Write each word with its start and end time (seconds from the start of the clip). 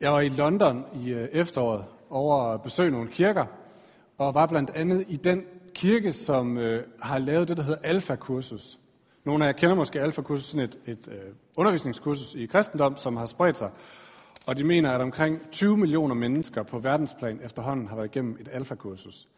Jeg 0.00 0.12
var 0.12 0.20
i 0.20 0.28
London 0.28 0.84
i 0.94 1.10
øh, 1.10 1.28
efteråret 1.32 1.84
over 2.10 2.42
at 2.42 2.62
besøge 2.62 2.90
nogle 2.90 3.10
kirker, 3.10 3.46
og 4.18 4.34
var 4.34 4.46
blandt 4.46 4.70
andet 4.70 5.04
i 5.08 5.16
den 5.16 5.44
kirke, 5.74 6.12
som 6.12 6.58
øh, 6.58 6.84
har 7.02 7.18
lavet 7.18 7.48
det, 7.48 7.56
der 7.56 7.62
hedder 7.62 7.78
Alfa-kursus. 7.82 8.78
Nogle 9.24 9.44
af 9.44 9.48
jer 9.48 9.52
kender 9.52 9.76
måske 9.76 10.00
Alfa-kursus, 10.00 10.44
sådan 10.44 10.64
et, 10.64 10.78
et 10.86 11.08
øh, 11.08 11.32
undervisningskursus 11.56 12.34
i 12.34 12.46
kristendom, 12.46 12.96
som 12.96 13.16
har 13.16 13.26
spredt 13.26 13.56
sig. 13.56 13.70
Og 14.46 14.56
de 14.56 14.64
mener, 14.64 14.92
at 14.92 15.00
omkring 15.00 15.50
20 15.50 15.76
millioner 15.76 16.14
mennesker 16.14 16.62
på 16.62 16.78
verdensplan 16.78 17.40
efterhånden 17.44 17.88
har 17.88 17.96
været 17.96 18.08
igennem 18.08 18.36
et 18.40 18.48
Alfa-kursus. 18.52 19.28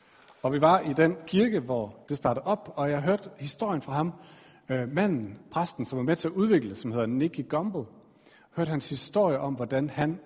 Og 0.42 0.52
vi 0.52 0.60
var 0.60 0.80
i 0.80 0.92
den 0.92 1.16
kirke, 1.26 1.60
hvor 1.60 1.96
det 2.08 2.16
startede 2.16 2.44
op, 2.44 2.72
og 2.76 2.90
jeg 2.90 3.00
hørte 3.00 3.30
historien 3.38 3.82
fra 3.82 3.92
ham, 3.92 4.12
øh, 4.68 4.92
manden, 4.92 5.38
præsten, 5.50 5.84
som 5.84 5.98
var 5.98 6.04
med 6.04 6.16
til 6.16 6.29
at 6.29 6.34
udvikle, 6.34 6.74
som 6.74 6.92
hedder 6.92 7.06
Nicky 7.06 7.48
Gumbel. 7.48 7.84
Hørte 8.56 8.70
hans 8.70 8.88
historie 8.88 9.38
om, 9.38 9.54
hvordan 9.54 9.90
han 9.90 10.18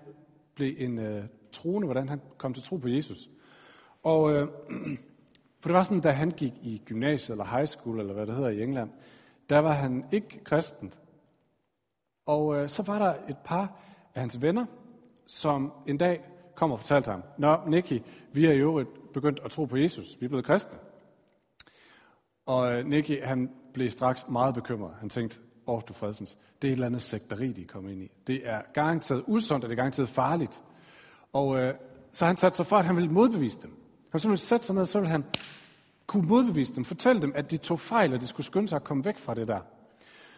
blev 0.56 0.74
en 0.78 0.98
øh, 0.98 1.24
troende, 1.52 1.86
hvordan 1.86 2.08
han 2.08 2.20
kom 2.38 2.54
til 2.54 2.62
tro 2.64 2.76
på 2.76 2.88
Jesus. 2.88 3.30
Og 4.02 4.32
øh, 4.32 4.48
for 5.60 5.68
det 5.68 5.74
var 5.74 5.82
sådan, 5.82 6.00
da 6.00 6.10
han 6.10 6.30
gik 6.30 6.52
i 6.62 6.82
gymnasiet 6.84 7.30
eller 7.30 7.44
high 7.44 7.66
school, 7.66 8.00
eller 8.00 8.14
hvad 8.14 8.26
det 8.26 8.34
hedder 8.34 8.50
i 8.50 8.62
England, 8.62 8.90
der 9.50 9.58
var 9.58 9.72
han 9.72 10.04
ikke 10.12 10.44
kristen. 10.44 10.92
Og 12.26 12.56
øh, 12.56 12.68
så 12.68 12.82
var 12.82 12.98
der 12.98 13.14
et 13.28 13.38
par 13.44 13.80
af 14.14 14.20
hans 14.20 14.42
venner, 14.42 14.66
som 15.26 15.72
en 15.86 15.98
dag 15.98 16.24
kom 16.54 16.72
og 16.72 16.80
fortalte 16.80 17.10
ham, 17.10 17.22
Nå, 17.38 17.58
Nicky, 17.66 18.02
vi 18.32 18.46
er 18.46 18.52
i 18.52 18.58
øvrigt 18.58 19.12
begyndt 19.12 19.40
at 19.44 19.50
tro 19.50 19.64
på 19.64 19.76
Jesus. 19.76 20.16
Vi 20.20 20.24
er 20.24 20.28
blevet 20.28 20.44
kristne. 20.44 20.78
Og 22.46 22.72
øh, 22.72 22.86
Nicky, 22.86 23.24
han 23.24 23.50
blev 23.74 23.90
straks 23.90 24.28
meget 24.28 24.54
bekymret. 24.54 24.94
Han 25.00 25.08
tænkte, 25.08 25.38
og 25.66 25.84
du 25.88 25.92
fredsens, 25.92 26.38
det 26.62 26.68
er 26.68 26.72
et 26.72 26.76
eller 26.76 26.86
andet 26.86 27.02
sekteri, 27.02 27.52
de 27.52 27.62
er 27.62 27.66
kommet 27.66 27.92
ind 27.92 28.02
i. 28.02 28.10
Det 28.26 28.48
er 28.48 28.62
garanteret 28.74 29.24
usundt, 29.26 29.64
og 29.64 29.70
det 29.70 29.74
er 29.74 29.76
garanteret 29.76 30.08
farligt. 30.08 30.62
Og 31.32 31.58
øh, 31.58 31.74
så 32.12 32.26
han 32.26 32.36
satte 32.36 32.56
sig 32.56 32.66
for, 32.66 32.76
at 32.76 32.84
han 32.84 32.96
ville 32.96 33.10
modbevise 33.10 33.62
dem. 33.62 33.70
Han 34.12 34.20
ville 34.24 34.36
sætte 34.36 34.66
sig 34.66 34.74
ned, 34.74 34.86
så 34.86 34.98
ville 34.98 35.10
han 35.10 35.24
kunne 36.06 36.28
modbevise 36.28 36.74
dem, 36.74 36.84
fortælle 36.84 37.22
dem, 37.22 37.32
at 37.34 37.50
de 37.50 37.56
tog 37.56 37.80
fejl, 37.80 38.14
og 38.14 38.20
de 38.20 38.26
skulle 38.26 38.46
skynde 38.46 38.68
sig 38.68 38.76
at 38.76 38.84
komme 38.84 39.04
væk 39.04 39.18
fra 39.18 39.34
det 39.34 39.48
der. 39.48 39.60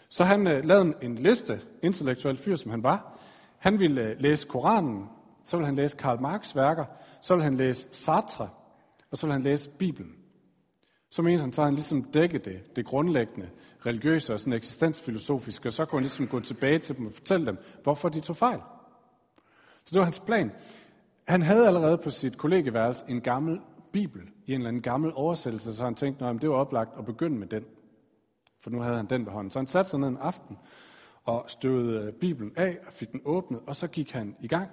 Så 0.08 0.24
han 0.24 0.46
øh, 0.46 0.64
lavede 0.64 0.94
en 1.02 1.14
liste, 1.14 1.60
intellektuel 1.82 2.36
fyr 2.36 2.56
som 2.56 2.70
han 2.70 2.82
var. 2.82 3.18
Han 3.58 3.78
ville 3.78 4.02
øh, 4.02 4.16
læse 4.20 4.48
Koranen, 4.48 5.08
så 5.44 5.56
ville 5.56 5.66
han 5.66 5.76
læse 5.76 5.96
Karl 5.96 6.20
Marx 6.20 6.56
værker, 6.56 6.84
så 7.20 7.34
ville 7.34 7.44
han 7.44 7.56
læse 7.56 7.88
Sartre, 7.92 8.48
og 9.10 9.18
så 9.18 9.26
ville 9.26 9.32
han 9.32 9.42
læse 9.42 9.70
Bibelen. 9.70 10.14
Så 11.10 11.22
mente 11.22 11.40
han, 11.40 11.52
så 11.52 11.64
han 11.64 11.74
ligesom 11.74 12.02
dækket 12.02 12.44
det, 12.44 12.76
det 12.76 12.86
grundlæggende, 12.86 13.50
religiøse 13.86 14.34
og 14.34 14.40
sådan 14.40 14.52
eksistensfilosofiske, 14.52 15.68
og 15.68 15.72
så 15.72 15.84
kunne 15.84 15.98
han 15.98 16.02
ligesom 16.02 16.28
gå 16.28 16.40
tilbage 16.40 16.78
til 16.78 16.96
dem 16.96 17.06
og 17.06 17.12
fortælle 17.12 17.46
dem, 17.46 17.58
hvorfor 17.82 18.08
de 18.08 18.20
tog 18.20 18.36
fejl. 18.36 18.60
Så 19.84 19.90
det 19.90 19.98
var 19.98 20.04
hans 20.04 20.20
plan. 20.20 20.52
Han 21.28 21.42
havde 21.42 21.66
allerede 21.66 21.98
på 21.98 22.10
sit 22.10 22.38
kollegeværelse 22.38 23.04
en 23.08 23.20
gammel 23.20 23.60
bibel 23.92 24.22
i 24.46 24.52
en 24.52 24.54
eller 24.54 24.68
anden 24.68 24.82
gammel 24.82 25.12
oversættelse, 25.14 25.76
så 25.76 25.84
han 25.84 25.94
tænkte, 25.94 26.24
at 26.24 26.42
det 26.42 26.50
var 26.50 26.56
oplagt 26.56 26.98
at 26.98 27.04
begynde 27.04 27.38
med 27.38 27.46
den. 27.46 27.64
For 28.60 28.70
nu 28.70 28.80
havde 28.80 28.96
han 28.96 29.06
den 29.06 29.26
ved 29.26 29.32
hånden. 29.32 29.50
Så 29.50 29.58
han 29.58 29.66
satte 29.66 29.90
sig 29.90 30.00
ned 30.00 30.08
en 30.08 30.16
aften 30.20 30.58
og 31.24 31.44
støvede 31.46 32.06
øh, 32.06 32.12
Bibelen 32.12 32.52
af 32.56 32.78
og 32.86 32.92
fik 32.92 33.12
den 33.12 33.20
åbnet, 33.24 33.60
og 33.66 33.76
så 33.76 33.86
gik 33.86 34.12
han 34.12 34.36
i 34.40 34.48
gang. 34.48 34.70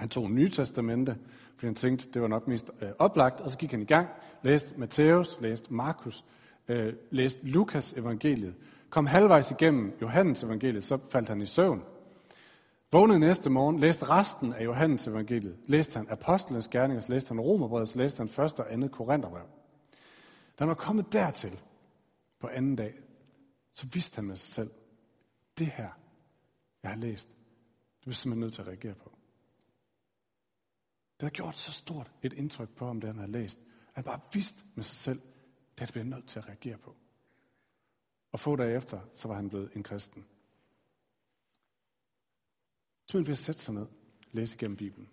Han 0.00 0.08
tog 0.08 0.30
Nye 0.30 0.48
Testamente, 0.48 1.16
fordi 1.54 1.66
han 1.66 1.74
tænkte, 1.74 2.08
det 2.14 2.22
var 2.22 2.28
nok 2.28 2.48
mest 2.48 2.70
øh, 2.80 2.88
oplagt, 2.98 3.40
og 3.40 3.50
så 3.50 3.58
gik 3.58 3.70
han 3.70 3.82
i 3.82 3.84
gang, 3.84 4.08
læste 4.42 4.74
Matthæus, 4.76 5.36
læste 5.40 5.74
Markus, 5.74 6.24
øh, 6.68 6.92
læste 7.10 7.46
Lukas 7.46 7.92
evangeliet, 7.92 8.54
kom 8.90 9.06
halvvejs 9.06 9.50
igennem 9.50 9.92
Johannes 10.02 10.42
evangeliet, 10.42 10.84
så 10.84 10.98
faldt 11.10 11.28
han 11.28 11.40
i 11.40 11.46
søvn. 11.46 11.82
Vågnede 12.92 13.18
næste 13.18 13.50
morgen, 13.50 13.78
læste 13.78 14.04
resten 14.04 14.52
af 14.52 14.64
Johannes 14.64 15.06
evangeliet, 15.06 15.56
læste 15.66 15.96
han 15.96 16.06
Apostlenes 16.10 16.68
gerninger, 16.68 17.00
så 17.00 17.12
læste 17.12 17.28
han 17.28 17.40
Romerbrevet, 17.40 17.88
så 17.88 17.98
læste 17.98 18.18
han 18.18 18.44
1. 18.44 18.60
og 18.60 18.80
2. 18.82 18.88
Korintherbrev. 18.88 19.46
Da 20.58 20.64
han 20.64 20.68
var 20.68 20.74
kommet 20.74 21.12
dertil 21.12 21.60
på 22.40 22.48
anden 22.48 22.76
dag, 22.76 22.94
så 23.74 23.86
vidste 23.92 24.16
han 24.16 24.24
med 24.24 24.36
sig 24.36 24.48
selv, 24.48 24.70
det 25.58 25.66
her, 25.66 25.88
jeg 26.82 26.90
har 26.90 26.98
læst, 26.98 27.28
det 28.04 28.10
er 28.10 28.14
simpelthen 28.14 28.40
nødt 28.40 28.54
til 28.54 28.62
at 28.62 28.68
reagere 28.68 28.94
på. 28.94 29.10
Det 31.20 31.26
har 31.26 31.30
gjort 31.30 31.58
så 31.58 31.72
stort 31.72 32.10
et 32.22 32.32
indtryk 32.32 32.68
på 32.68 32.86
ham, 32.86 33.00
det 33.00 33.08
han 33.08 33.18
havde 33.18 33.32
læst, 33.32 33.58
at 33.58 33.94
han 33.94 34.04
bare 34.04 34.20
vidste 34.32 34.64
med 34.74 34.84
sig 34.84 34.96
selv, 34.96 35.20
det 35.78 35.92
bliver 35.92 36.04
nødt 36.04 36.26
til 36.26 36.38
at 36.38 36.46
reagere 36.46 36.78
på. 36.78 36.96
Og 38.32 38.40
få 38.40 38.56
dage 38.56 38.76
efter, 38.76 39.00
så 39.14 39.28
var 39.28 39.34
han 39.34 39.48
blevet 39.48 39.70
en 39.74 39.82
kristen. 39.82 40.26
Så 43.06 43.18
vil 43.18 43.26
vi 43.26 43.34
sætte 43.34 43.60
sig 43.60 43.74
ned 43.74 43.86
læse 44.32 44.56
igennem 44.56 44.76
Bibelen. 44.76 45.08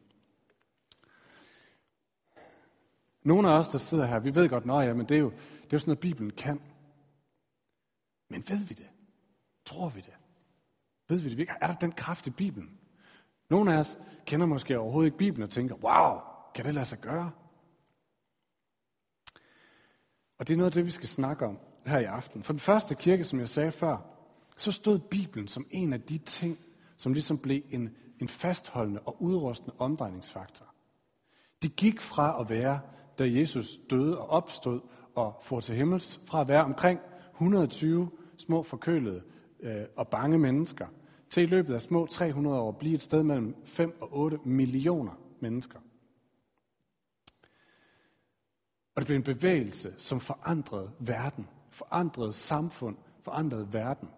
Nogle 3.23 3.49
af 3.49 3.53
os, 3.59 3.69
der 3.69 3.77
sidder 3.77 4.05
her, 4.05 4.19
vi 4.19 4.35
ved 4.35 4.49
godt, 4.49 4.63
at 4.63 4.87
ja, 4.87 4.93
men 4.93 5.09
det 5.09 5.15
er, 5.15 5.21
jo, 5.21 5.29
det 5.29 5.39
er 5.63 5.69
jo 5.73 5.79
sådan 5.79 5.89
noget, 5.89 5.99
Bibelen 5.99 6.31
kan. 6.31 6.61
Men 8.29 8.43
ved 8.47 8.65
vi 8.65 8.73
det? 8.73 8.89
Tror 9.65 9.89
vi 9.89 10.01
det? 10.01 10.17
Ved 11.07 11.19
vi 11.19 11.29
det? 11.29 11.49
Er 11.61 11.67
der 11.67 11.75
den 11.75 11.91
kraft 11.91 12.27
i 12.27 12.29
Bibelen? 12.29 12.76
Nogle 13.49 13.73
af 13.73 13.77
os 13.77 13.97
kender 14.25 14.45
måske 14.45 14.79
overhovedet 14.79 15.07
ikke 15.07 15.17
Bibelen 15.17 15.43
og 15.43 15.49
tænker, 15.49 15.75
wow, 15.75 16.19
kan 16.55 16.65
det 16.65 16.73
lade 16.73 16.85
sig 16.85 16.99
gøre? 16.99 17.31
Og 20.39 20.47
det 20.47 20.53
er 20.53 20.57
noget 20.57 20.71
af 20.71 20.73
det, 20.73 20.85
vi 20.85 20.91
skal 20.91 21.07
snakke 21.07 21.45
om 21.45 21.59
her 21.85 21.99
i 21.99 22.03
aften. 22.03 22.43
For 22.43 22.53
den 22.53 22.59
første 22.59 22.95
kirke, 22.95 23.23
som 23.23 23.39
jeg 23.39 23.49
sagde 23.49 23.71
før, 23.71 23.97
så 24.57 24.71
stod 24.71 24.99
Bibelen 24.99 25.47
som 25.47 25.67
en 25.69 25.93
af 25.93 26.01
de 26.01 26.17
ting, 26.17 26.59
som 26.97 27.13
ligesom 27.13 27.37
blev 27.37 27.61
en, 27.69 27.95
en 28.19 28.27
fastholdende 28.27 28.99
og 28.99 29.21
udrustende 29.21 29.75
omdrejningsfaktor. 29.79 30.65
Det 31.61 31.75
gik 31.75 32.01
fra 32.01 32.41
at 32.41 32.49
være, 32.49 32.79
da 33.19 33.31
Jesus 33.31 33.79
døde 33.89 34.17
og 34.17 34.29
opstod 34.29 34.81
og 35.15 35.39
for 35.41 35.59
til 35.59 35.75
himmels, 35.75 36.21
fra 36.25 36.41
at 36.41 36.49
være 36.49 36.63
omkring 36.63 36.99
120 37.33 38.11
små 38.37 38.63
forkølede 38.63 39.21
øh, 39.59 39.85
og 39.95 40.07
bange 40.07 40.37
mennesker, 40.37 40.87
til 41.29 41.43
i 41.43 41.45
løbet 41.45 41.73
af 41.73 41.81
små 41.81 42.05
300 42.05 42.59
år 42.59 42.71
blive 42.71 42.95
et 42.95 43.01
sted 43.01 43.23
mellem 43.23 43.55
5 43.65 43.97
og 44.01 44.17
8 44.17 44.39
millioner 44.45 45.19
mennesker. 45.39 45.79
Og 48.95 49.01
det 49.01 49.05
blev 49.05 49.17
en 49.17 49.23
bevægelse, 49.23 49.93
som 49.97 50.19
forandrede 50.19 50.91
verden, 50.99 51.47
forandrede 51.69 52.33
samfund, 52.33 52.97
forandrede 53.21 53.73
verden. 53.73 54.09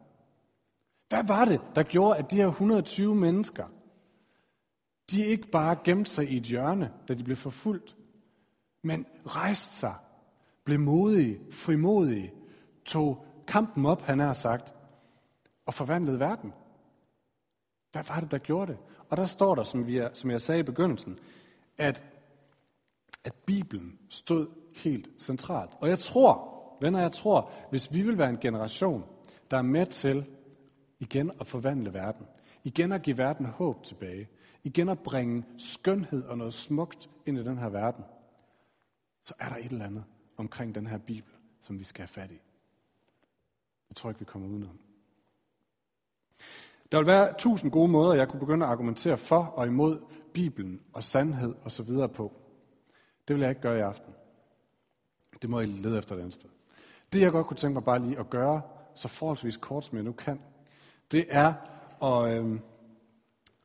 Hvad 1.09 1.23
var 1.23 1.45
det, 1.45 1.61
der 1.75 1.83
gjorde, 1.83 2.17
at 2.19 2.31
de 2.31 2.35
her 2.35 2.47
120 2.47 3.15
mennesker, 3.15 3.67
de 5.11 5.25
ikke 5.25 5.47
bare 5.47 5.77
gemte 5.83 6.11
sig 6.11 6.31
i 6.31 6.37
et 6.37 6.43
hjørne, 6.43 6.93
da 7.07 7.13
de 7.13 7.23
blev 7.23 7.37
forfulgt, 7.37 7.95
men 8.81 9.05
rejste 9.25 9.73
sig, 9.73 9.95
blev 10.63 10.79
modige, 10.79 11.39
frimodige, 11.51 12.33
tog 12.85 13.25
kampen 13.47 13.85
op, 13.85 14.01
han 14.01 14.19
har 14.19 14.33
sagt, 14.33 14.73
og 15.65 15.73
forvandlede 15.73 16.19
verden. 16.19 16.53
Hvad 17.91 18.03
var 18.03 18.19
det, 18.19 18.31
der 18.31 18.37
gjorde 18.37 18.71
det? 18.71 18.79
Og 19.09 19.17
der 19.17 19.25
står 19.25 19.55
der, 19.55 19.63
som, 19.63 19.87
vi 19.87 19.97
er, 19.97 20.13
som 20.13 20.31
jeg 20.31 20.41
sagde 20.41 20.59
i 20.59 20.63
begyndelsen, 20.63 21.19
at, 21.77 22.05
at 23.23 23.33
Bibelen 23.33 23.99
stod 24.09 24.47
helt 24.75 25.09
centralt. 25.19 25.71
Og 25.79 25.89
jeg 25.89 25.99
tror, 25.99 26.59
venner, 26.81 26.99
jeg 26.99 27.11
tror, 27.11 27.51
hvis 27.69 27.93
vi 27.93 28.01
vil 28.01 28.17
være 28.17 28.29
en 28.29 28.39
generation, 28.39 29.05
der 29.51 29.57
er 29.57 29.61
med 29.61 29.85
til 29.85 30.25
igen 30.99 31.31
at 31.39 31.47
forvandle 31.47 31.93
verden, 31.93 32.25
igen 32.63 32.91
at 32.91 33.01
give 33.01 33.17
verden 33.17 33.45
håb 33.45 33.83
tilbage, 33.83 34.29
igen 34.63 34.89
at 34.89 34.99
bringe 34.99 35.45
skønhed 35.57 36.23
og 36.23 36.37
noget 36.37 36.53
smukt 36.53 37.09
ind 37.25 37.37
i 37.37 37.43
den 37.43 37.57
her 37.57 37.69
verden, 37.69 38.03
så 39.23 39.33
er 39.39 39.49
der 39.49 39.55
et 39.55 39.71
eller 39.71 39.85
andet 39.85 40.03
omkring 40.37 40.75
den 40.75 40.87
her 40.87 40.97
Bibel, 40.97 41.33
som 41.61 41.79
vi 41.79 41.83
skal 41.83 42.01
have 42.01 42.07
fat 42.07 42.31
i. 42.31 42.39
Jeg 43.89 43.95
tror 43.95 44.09
ikke, 44.09 44.19
vi 44.19 44.25
kommer 44.25 44.47
udenom. 44.47 44.79
Der 46.91 46.97
vil 46.97 47.07
være 47.07 47.33
tusind 47.37 47.71
gode 47.71 47.87
måder, 47.87 48.13
jeg 48.13 48.29
kunne 48.29 48.39
begynde 48.39 48.65
at 48.65 48.71
argumentere 48.71 49.17
for 49.17 49.43
og 49.43 49.67
imod 49.67 49.99
Bibelen 50.33 50.81
og 50.93 51.03
sandhed 51.03 51.55
og 51.63 51.71
så 51.71 51.83
videre 51.83 52.09
på. 52.09 52.33
Det 53.27 53.35
vil 53.35 53.41
jeg 53.41 53.49
ikke 53.49 53.61
gøre 53.61 53.77
i 53.77 53.81
aften. 53.81 54.13
Det 55.41 55.49
må 55.49 55.59
I 55.59 55.65
lede 55.65 55.97
efter 55.97 56.15
et 56.15 56.19
andet 56.19 56.33
sted. 56.33 56.49
Det 57.13 57.21
jeg 57.21 57.31
godt 57.31 57.47
kunne 57.47 57.57
tænke 57.57 57.73
mig 57.73 57.83
bare 57.83 57.99
lige 57.99 58.19
at 58.19 58.29
gøre, 58.29 58.61
så 58.95 59.07
forholdsvis 59.07 59.57
kort 59.57 59.85
som 59.85 59.95
jeg 59.95 60.03
nu 60.03 60.11
kan, 60.11 60.41
det 61.11 61.25
er 61.29 61.53
at, 62.03 62.31
øh, 62.31 62.59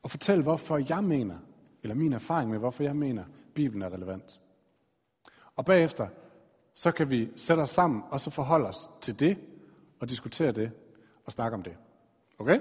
at 0.05 0.11
fortælle, 0.11 0.43
hvorfor 0.43 0.81
jeg 0.89 1.05
mener, 1.05 1.37
eller 1.83 1.95
min 1.95 2.13
erfaring 2.13 2.51
med, 2.51 2.59
hvorfor 2.59 2.83
jeg 2.83 2.97
mener, 2.97 3.25
Bibelen 3.55 3.83
er 3.83 3.93
relevant. 3.93 4.41
Og 5.57 5.65
bagefter, 5.65 6.09
så 6.75 6.93
kan 6.93 7.11
vi 7.11 7.31
sætte 7.37 7.61
os 7.61 7.71
sammen, 7.71 8.03
og 8.11 8.21
så 8.21 8.31
forholde 8.31 8.67
os 8.67 8.91
til 9.01 9.21
det, 9.21 9.39
og 10.01 10.09
diskutere 10.09 10.53
det, 10.53 10.73
og 11.25 11.33
snakke 11.33 11.55
om 11.55 11.63
det. 11.63 11.77
Okay? 12.39 12.61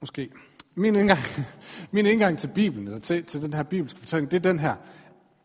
Måske. 0.00 0.30
Min 0.74 0.94
indgang, 0.94 1.20
min 1.92 2.06
indgang 2.06 2.38
til 2.38 2.50
Bibelen, 2.54 2.86
eller 2.86 3.00
til, 3.00 3.24
til 3.24 3.42
den 3.42 3.52
her 3.52 3.62
bibelske 3.62 3.98
fortælling, 3.98 4.30
det 4.30 4.36
er 4.36 4.52
den 4.52 4.58
her. 4.58 4.76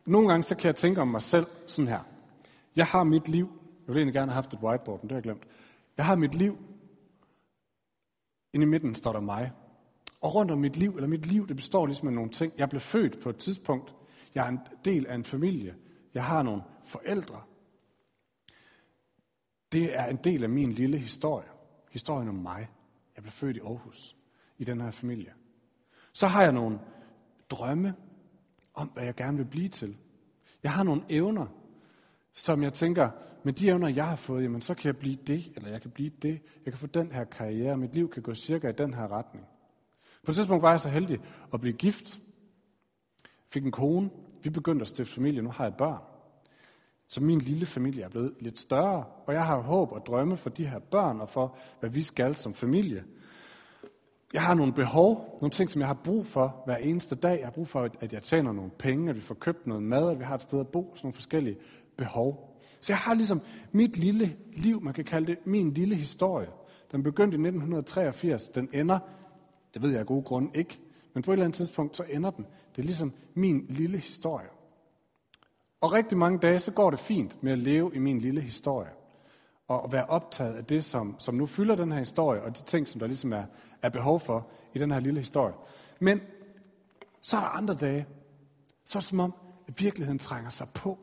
Nogle 0.06 0.28
gange 0.28 0.44
så 0.44 0.56
kan 0.56 0.68
jeg 0.68 0.76
tænke 0.76 1.02
om 1.02 1.08
mig 1.08 1.22
selv 1.22 1.48
sådan 1.68 1.88
her. 1.88 2.00
Jeg 2.76 2.86
har 2.86 3.04
mit 3.04 3.28
liv. 3.28 3.50
Jeg 3.62 3.88
ville 3.88 4.00
egentlig 4.00 4.14
gerne 4.14 4.32
have 4.32 4.44
haft 4.44 4.54
et 4.54 4.60
whiteboard, 4.60 5.02
men 5.02 5.10
det 5.10 5.12
har 5.12 5.18
jeg 5.18 5.24
glemt. 5.24 5.44
Jeg 5.98 6.06
har 6.06 6.16
mit 6.16 6.36
liv 6.36 6.58
Inde 8.54 8.64
i 8.64 8.70
midten 8.70 8.96
står 8.96 9.14
der 9.14 9.20
mig. 9.20 9.52
Og 10.22 10.36
rundt 10.36 10.52
om 10.52 10.58
mit 10.58 10.78
liv, 10.78 10.96
eller 10.96 11.08
mit 11.08 11.26
liv, 11.26 11.48
det 11.48 11.56
består 11.56 11.86
ligesom 11.86 12.08
af 12.08 12.14
nogle 12.14 12.32
ting. 12.32 12.54
Jeg 12.58 12.70
blev 12.70 12.82
født 12.82 13.20
på 13.20 13.30
et 13.30 13.38
tidspunkt. 13.38 13.96
Jeg 14.36 14.46
er 14.46 14.50
en 14.50 14.60
del 14.86 15.08
af 15.08 15.16
en 15.16 15.24
familie. 15.24 15.76
Jeg 16.14 16.26
har 16.26 16.44
nogle 16.44 16.62
forældre. 16.84 17.42
Det 19.72 20.00
er 20.00 20.06
en 20.06 20.20
del 20.24 20.44
af 20.44 20.50
min 20.50 20.72
lille 20.72 20.98
historie. 20.98 21.48
Historien 21.92 22.30
om 22.30 22.36
mig. 22.36 22.70
Jeg 23.16 23.24
blev 23.24 23.32
født 23.32 23.58
i 23.58 23.60
Aarhus, 23.60 24.16
i 24.64 24.66
den 24.66 24.82
her 24.82 24.92
familie. 24.92 25.34
Så 26.14 26.28
har 26.28 26.44
jeg 26.44 26.52
nogle 26.52 26.80
drømme 27.50 27.94
om, 28.74 28.88
hvad 28.88 29.04
jeg 29.04 29.16
gerne 29.16 29.38
vil 29.38 29.46
blive 29.46 29.70
til. 29.70 29.98
Jeg 30.64 30.72
har 30.72 30.84
nogle 30.84 31.04
evner, 31.10 31.48
som 32.34 32.64
jeg 32.64 32.74
tænker, 32.74 33.10
med 33.44 33.54
de 33.54 33.68
evner, 33.68 33.88
jeg 33.88 34.08
har 34.08 34.16
fået, 34.16 34.44
jamen, 34.44 34.62
så 34.62 34.74
kan 34.74 34.86
jeg 34.86 34.98
blive 34.98 35.16
det, 35.16 35.52
eller 35.56 35.70
jeg 35.70 35.82
kan 35.82 35.92
blive 35.92 36.12
det. 36.22 36.42
Jeg 36.66 36.74
kan 36.74 36.78
få 36.78 36.88
den 36.88 37.12
her 37.12 37.24
karriere, 37.24 37.78
mit 37.78 37.96
liv 37.96 38.10
kan 38.10 38.24
gå 38.24 38.34
cirka 38.34 38.70
i 38.70 38.72
den 38.72 38.94
her 38.94 39.12
retning. 39.12 39.46
På 40.24 40.32
et 40.32 40.36
tidspunkt 40.36 40.62
var 40.62 40.70
jeg 40.70 40.80
så 40.80 40.90
heldig 40.90 41.20
at 41.54 41.62
blive 41.62 41.74
gift. 41.74 42.20
Fik 43.50 43.66
en 43.66 43.72
kone. 43.72 44.10
Vi 44.44 44.50
begyndte 44.50 44.84
at 44.84 44.88
stifte 44.88 45.14
familie. 45.14 45.42
Nu 45.42 45.50
har 45.50 45.64
jeg 45.64 45.76
børn. 45.76 46.02
Så 47.08 47.22
min 47.22 47.40
lille 47.40 47.66
familie 47.66 48.04
er 48.04 48.10
blevet 48.10 48.34
lidt 48.40 48.60
større, 48.60 49.06
og 49.26 49.34
jeg 49.34 49.46
har 49.46 49.60
håb 49.60 49.92
og 49.92 50.06
drømme 50.06 50.38
for 50.38 50.50
de 50.50 50.68
her 50.68 50.80
børn 50.80 51.22
og 51.22 51.30
for, 51.30 51.58
hvad 51.80 51.90
vi 51.90 52.02
skal 52.02 52.36
som 52.36 52.54
familie. 52.54 53.04
Jeg 54.34 54.42
har 54.42 54.54
nogle 54.54 54.74
behov, 54.74 55.38
nogle 55.42 55.52
ting, 55.52 55.72
som 55.72 55.80
jeg 55.80 55.88
har 55.88 56.00
brug 56.04 56.26
for 56.26 56.62
hver 56.66 56.78
eneste 56.78 57.16
dag. 57.16 57.38
Jeg 57.38 57.46
har 57.46 57.52
brug 57.52 57.68
for, 57.68 57.90
at 58.00 58.14
jeg 58.14 58.24
tjener 58.24 58.52
nogle 58.52 58.72
penge, 58.72 59.10
at 59.10 59.16
vi 59.16 59.22
får 59.22 59.36
købt 59.36 59.68
noget 59.68 59.84
mad, 59.84 60.12
at 60.12 60.20
vi 60.20 60.24
har 60.24 60.36
et 60.36 60.42
sted 60.42 60.60
at 60.60 60.68
bo, 60.68 60.92
sådan 60.96 61.06
nogle 61.06 61.14
forskellige 61.14 61.58
behov. 61.98 62.60
Så 62.80 62.94
jeg 62.94 62.98
har 62.98 63.14
ligesom 63.14 63.42
mit 63.72 63.98
lille 63.98 64.36
liv, 64.54 64.82
man 64.82 64.94
kan 64.94 65.06
kalde 65.06 65.28
det 65.28 65.38
min 65.46 65.74
lille 65.74 65.96
historie. 65.96 66.48
Den 66.92 67.04
begyndte 67.04 67.36
i 67.36 67.42
1983, 67.42 68.50
den 68.50 68.70
ender, 68.74 69.00
det 69.74 69.82
ved 69.82 69.90
jeg 69.90 70.00
af 70.00 70.06
gode 70.06 70.24
grunde 70.24 70.52
ikke, 70.60 70.80
men 71.14 71.24
på 71.24 71.32
et 71.32 71.34
eller 71.34 71.46
andet 71.46 71.56
tidspunkt, 71.56 71.98
så 71.98 72.04
ender 72.10 72.32
den. 72.32 72.46
Det 72.76 72.82
er 72.82 72.86
ligesom 72.86 73.14
min 73.34 73.66
lille 73.70 73.98
historie. 73.98 74.48
Og 75.82 75.94
rigtig 75.94 76.18
mange 76.18 76.40
dage, 76.40 76.60
så 76.60 76.72
går 76.72 76.90
det 76.90 77.00
fint 77.00 77.44
med 77.44 77.52
at 77.52 77.60
leve 77.60 77.92
i 77.96 78.00
min 78.00 78.20
lille 78.20 78.42
historie. 78.42 78.90
Og 79.80 79.92
være 79.92 80.06
optaget 80.06 80.56
af 80.56 80.66
det, 80.66 80.84
som, 80.84 81.16
som 81.20 81.36
nu 81.36 81.46
fylder 81.46 81.76
den 81.76 81.92
her 81.92 82.00
historie, 82.00 82.42
og 82.42 82.58
de 82.58 82.64
ting, 82.64 82.88
som 82.88 83.00
der 83.00 83.08
ligesom 83.08 83.34
er, 83.34 83.44
er 83.82 83.90
behov 83.90 84.20
for 84.20 84.48
i 84.74 84.80
den 84.80 84.92
her 84.92 85.00
lille 85.00 85.20
historie. 85.20 85.54
Men 86.00 86.22
så 87.22 87.38
er 87.38 87.42
der 87.42 87.48
andre 87.48 87.74
dage, 87.74 88.08
så 88.86 88.98
er 88.98 89.00
det 89.00 89.10
som 89.10 89.20
om, 89.20 89.34
at 89.68 89.82
virkeligheden 89.82 90.20
trænger 90.20 90.50
sig 90.50 90.68
på, 90.74 91.00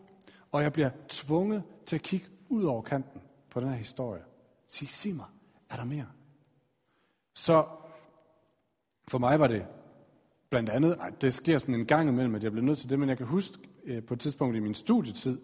og 0.52 0.62
jeg 0.62 0.72
bliver 0.72 0.90
tvunget 1.08 1.62
til 1.86 1.96
at 1.96 2.02
kigge 2.02 2.26
ud 2.48 2.64
over 2.64 2.82
kanten 2.82 3.20
på 3.50 3.60
den 3.60 3.68
her 3.68 3.76
historie. 3.76 4.22
Sig, 4.68 4.88
sig 4.88 5.14
mig, 5.14 5.26
er 5.70 5.76
der 5.76 5.84
mere? 5.84 6.06
Så 7.34 7.64
for 9.08 9.18
mig 9.18 9.40
var 9.40 9.46
det 9.46 9.66
blandt 10.50 10.70
andet, 10.70 10.98
det 11.20 11.34
sker 11.34 11.58
sådan 11.58 11.74
en 11.74 11.86
gang 11.86 12.08
imellem, 12.08 12.34
at 12.34 12.44
jeg 12.44 12.52
bliver 12.52 12.64
nødt 12.66 12.78
til 12.78 12.90
det, 12.90 12.98
men 12.98 13.08
jeg 13.08 13.16
kan 13.16 13.26
huske 13.26 13.58
øh, 13.84 14.02
på 14.02 14.14
et 14.14 14.20
tidspunkt 14.20 14.56
i 14.56 14.60
min 14.60 14.74
studietid, 14.74 15.38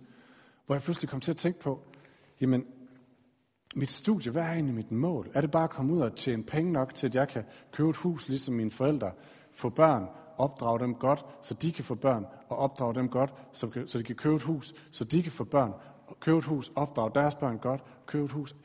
hvor 0.66 0.74
jeg 0.74 0.82
pludselig 0.82 1.10
kom 1.10 1.20
til 1.20 1.30
at 1.30 1.36
tænke 1.36 1.60
på, 1.60 1.82
jamen, 2.40 2.66
mit 3.76 3.90
studie, 3.90 4.32
hvad 4.32 4.42
er 4.42 4.52
egentlig 4.52 4.74
mit 4.74 4.92
mål? 4.92 5.30
Er 5.34 5.40
det 5.40 5.50
bare 5.50 5.64
at 5.64 5.70
komme 5.70 5.94
ud 5.94 6.00
og 6.00 6.16
tjene 6.16 6.42
penge 6.42 6.72
nok 6.72 6.94
til, 6.94 7.06
at 7.06 7.14
jeg 7.14 7.28
kan 7.28 7.44
købe 7.72 7.90
et 7.90 7.96
hus, 7.96 8.28
ligesom 8.28 8.54
mine 8.54 8.70
forældre, 8.70 9.12
få 9.52 9.68
børn, 9.68 10.08
opdrage 10.36 10.80
dem 10.80 10.94
godt, 10.94 11.26
så 11.42 11.54
de 11.54 11.72
kan 11.72 11.84
få 11.84 11.94
børn, 11.94 12.26
og 12.48 12.56
opdrage 12.56 12.94
dem 12.94 13.08
godt, 13.08 13.34
så, 13.52 13.84
så 13.86 13.98
de 13.98 14.04
kan 14.04 14.16
købe 14.16 14.34
et 14.34 14.42
hus, 14.42 14.74
så 14.90 15.04
de 15.04 15.22
kan 15.22 15.32
få 15.32 15.44
børn, 15.44 15.72
og 16.06 16.20
købe 16.20 16.38
et 16.38 16.44
hus, 16.44 16.72
opdrage 16.74 17.10
deres 17.14 17.34
børn 17.34 17.58
godt, 17.58 17.84
købe 18.06 18.24
et 18.24 18.32
hus. 18.32 18.56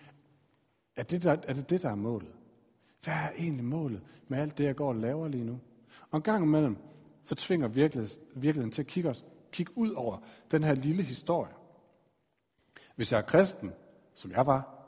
Er 0.95 1.03
det, 1.03 1.23
der, 1.23 1.31
er 1.31 1.53
det 1.53 1.69
det, 1.69 1.81
der 1.81 1.89
er 1.89 1.95
målet? 1.95 2.31
Hvad 3.03 3.13
er 3.13 3.29
egentlig 3.37 3.65
målet 3.65 4.01
med 4.27 4.39
alt 4.39 4.57
det, 4.57 4.63
jeg 4.63 4.75
går 4.75 4.87
og 4.87 4.95
laver 4.95 5.27
lige 5.27 5.43
nu? 5.43 5.59
Og 6.11 6.17
en 6.17 6.23
gang 6.23 6.43
imellem, 6.43 6.77
så 7.23 7.35
tvinger 7.35 7.67
virkeligheden 7.67 8.71
til 8.71 8.81
at 8.81 8.87
kigge, 8.87 9.09
os, 9.09 9.25
kigge 9.51 9.77
ud 9.77 9.91
over 9.91 10.17
den 10.51 10.63
her 10.63 10.75
lille 10.75 11.03
historie. 11.03 11.51
Hvis 12.95 13.11
jeg 13.11 13.17
er 13.17 13.25
kristen, 13.25 13.71
som 14.15 14.31
jeg 14.31 14.45
var, 14.45 14.80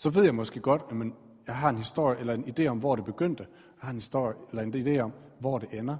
så 0.00 0.10
ved 0.10 0.24
jeg 0.24 0.34
måske 0.34 0.60
godt, 0.60 0.82
at 0.90 1.12
jeg 1.46 1.56
har 1.56 1.70
en 1.70 1.76
historie 1.76 2.20
eller 2.20 2.34
en 2.34 2.44
idé 2.44 2.66
om, 2.66 2.78
hvor 2.78 2.96
det 2.96 3.04
begyndte. 3.04 3.42
Jeg 3.52 3.86
har 3.86 3.90
en 3.90 3.96
historie 3.96 4.34
eller 4.50 4.62
en 4.62 4.74
idé 4.74 5.00
om, 5.00 5.12
hvor 5.38 5.58
det 5.58 5.78
ender. 5.78 5.96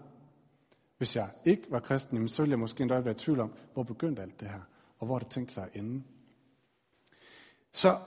Hvis 0.99 1.17
jeg 1.17 1.31
ikke 1.44 1.62
var 1.70 1.81
kristen, 1.81 2.29
så 2.29 2.43
ville 2.43 2.50
jeg 2.50 2.58
måske 2.58 2.82
endda 2.82 3.00
være 3.00 3.14
i 3.14 3.19
tvivl 3.19 3.41
om, 3.41 3.52
hvor 3.73 3.82
begyndte 3.82 4.23
alt 4.23 4.41
det 4.41 4.49
her, 4.49 4.61
og 4.99 5.06
hvor 5.06 5.19
det 5.19 5.29
tænkt 5.29 5.52
sig 5.52 5.64
at 5.64 5.70
ende. 5.75 6.02
Så 7.73 7.99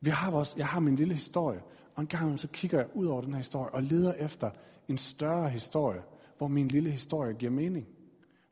vi 0.00 0.10
har 0.10 0.30
vores, 0.30 0.56
jeg 0.56 0.66
har 0.66 0.80
min 0.80 0.96
lille 0.96 1.14
historie, 1.14 1.62
og 1.94 2.00
en 2.00 2.06
gang 2.06 2.40
så 2.40 2.48
kigger 2.48 2.78
jeg 2.78 2.88
ud 2.94 3.06
over 3.06 3.20
den 3.20 3.32
her 3.32 3.38
historie 3.38 3.74
og 3.74 3.82
leder 3.82 4.12
efter 4.12 4.50
en 4.88 4.98
større 4.98 5.50
historie, 5.50 6.02
hvor 6.38 6.48
min 6.48 6.68
lille 6.68 6.90
historie 6.90 7.34
giver 7.34 7.52
mening. 7.52 7.88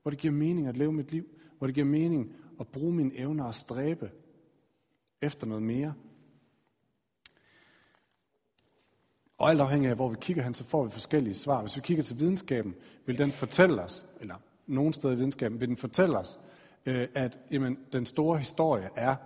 Hvor 0.02 0.10
det 0.10 0.20
giver 0.20 0.34
mening 0.34 0.66
at 0.66 0.76
leve 0.76 0.92
mit 0.92 1.12
liv. 1.12 1.24
Hvor 1.58 1.66
det 1.66 1.74
giver 1.74 1.86
mening 1.86 2.34
at 2.60 2.68
bruge 2.68 2.92
mine 2.92 3.18
evner 3.18 3.44
og 3.44 3.54
stræbe 3.54 4.10
efter 5.22 5.46
noget 5.46 5.62
mere. 5.62 5.94
Og 9.38 9.50
alt 9.50 9.60
afhængig 9.60 9.90
af, 9.90 9.96
hvor 9.96 10.08
vi 10.08 10.16
kigger 10.20 10.42
hen, 10.42 10.54
så 10.54 10.64
får 10.64 10.84
vi 10.84 10.90
forskellige 10.90 11.34
svar. 11.34 11.60
Hvis 11.60 11.76
vi 11.76 11.80
kigger 11.80 12.04
til 12.04 12.20
videnskaben, 12.20 12.74
vil 13.06 13.18
den 13.18 13.30
fortælle 13.30 13.82
os, 13.82 14.06
eller 14.20 14.34
nogen 14.66 14.92
steder 14.92 15.14
i 15.14 15.16
videnskaben, 15.16 15.60
vil 15.60 15.68
den 15.68 15.76
fortælle 15.76 16.18
os, 16.18 16.38
øh, 16.86 17.08
at 17.14 17.38
jamen, 17.50 17.78
den 17.92 18.06
store 18.06 18.38
historie 18.38 18.88
er, 18.96 19.16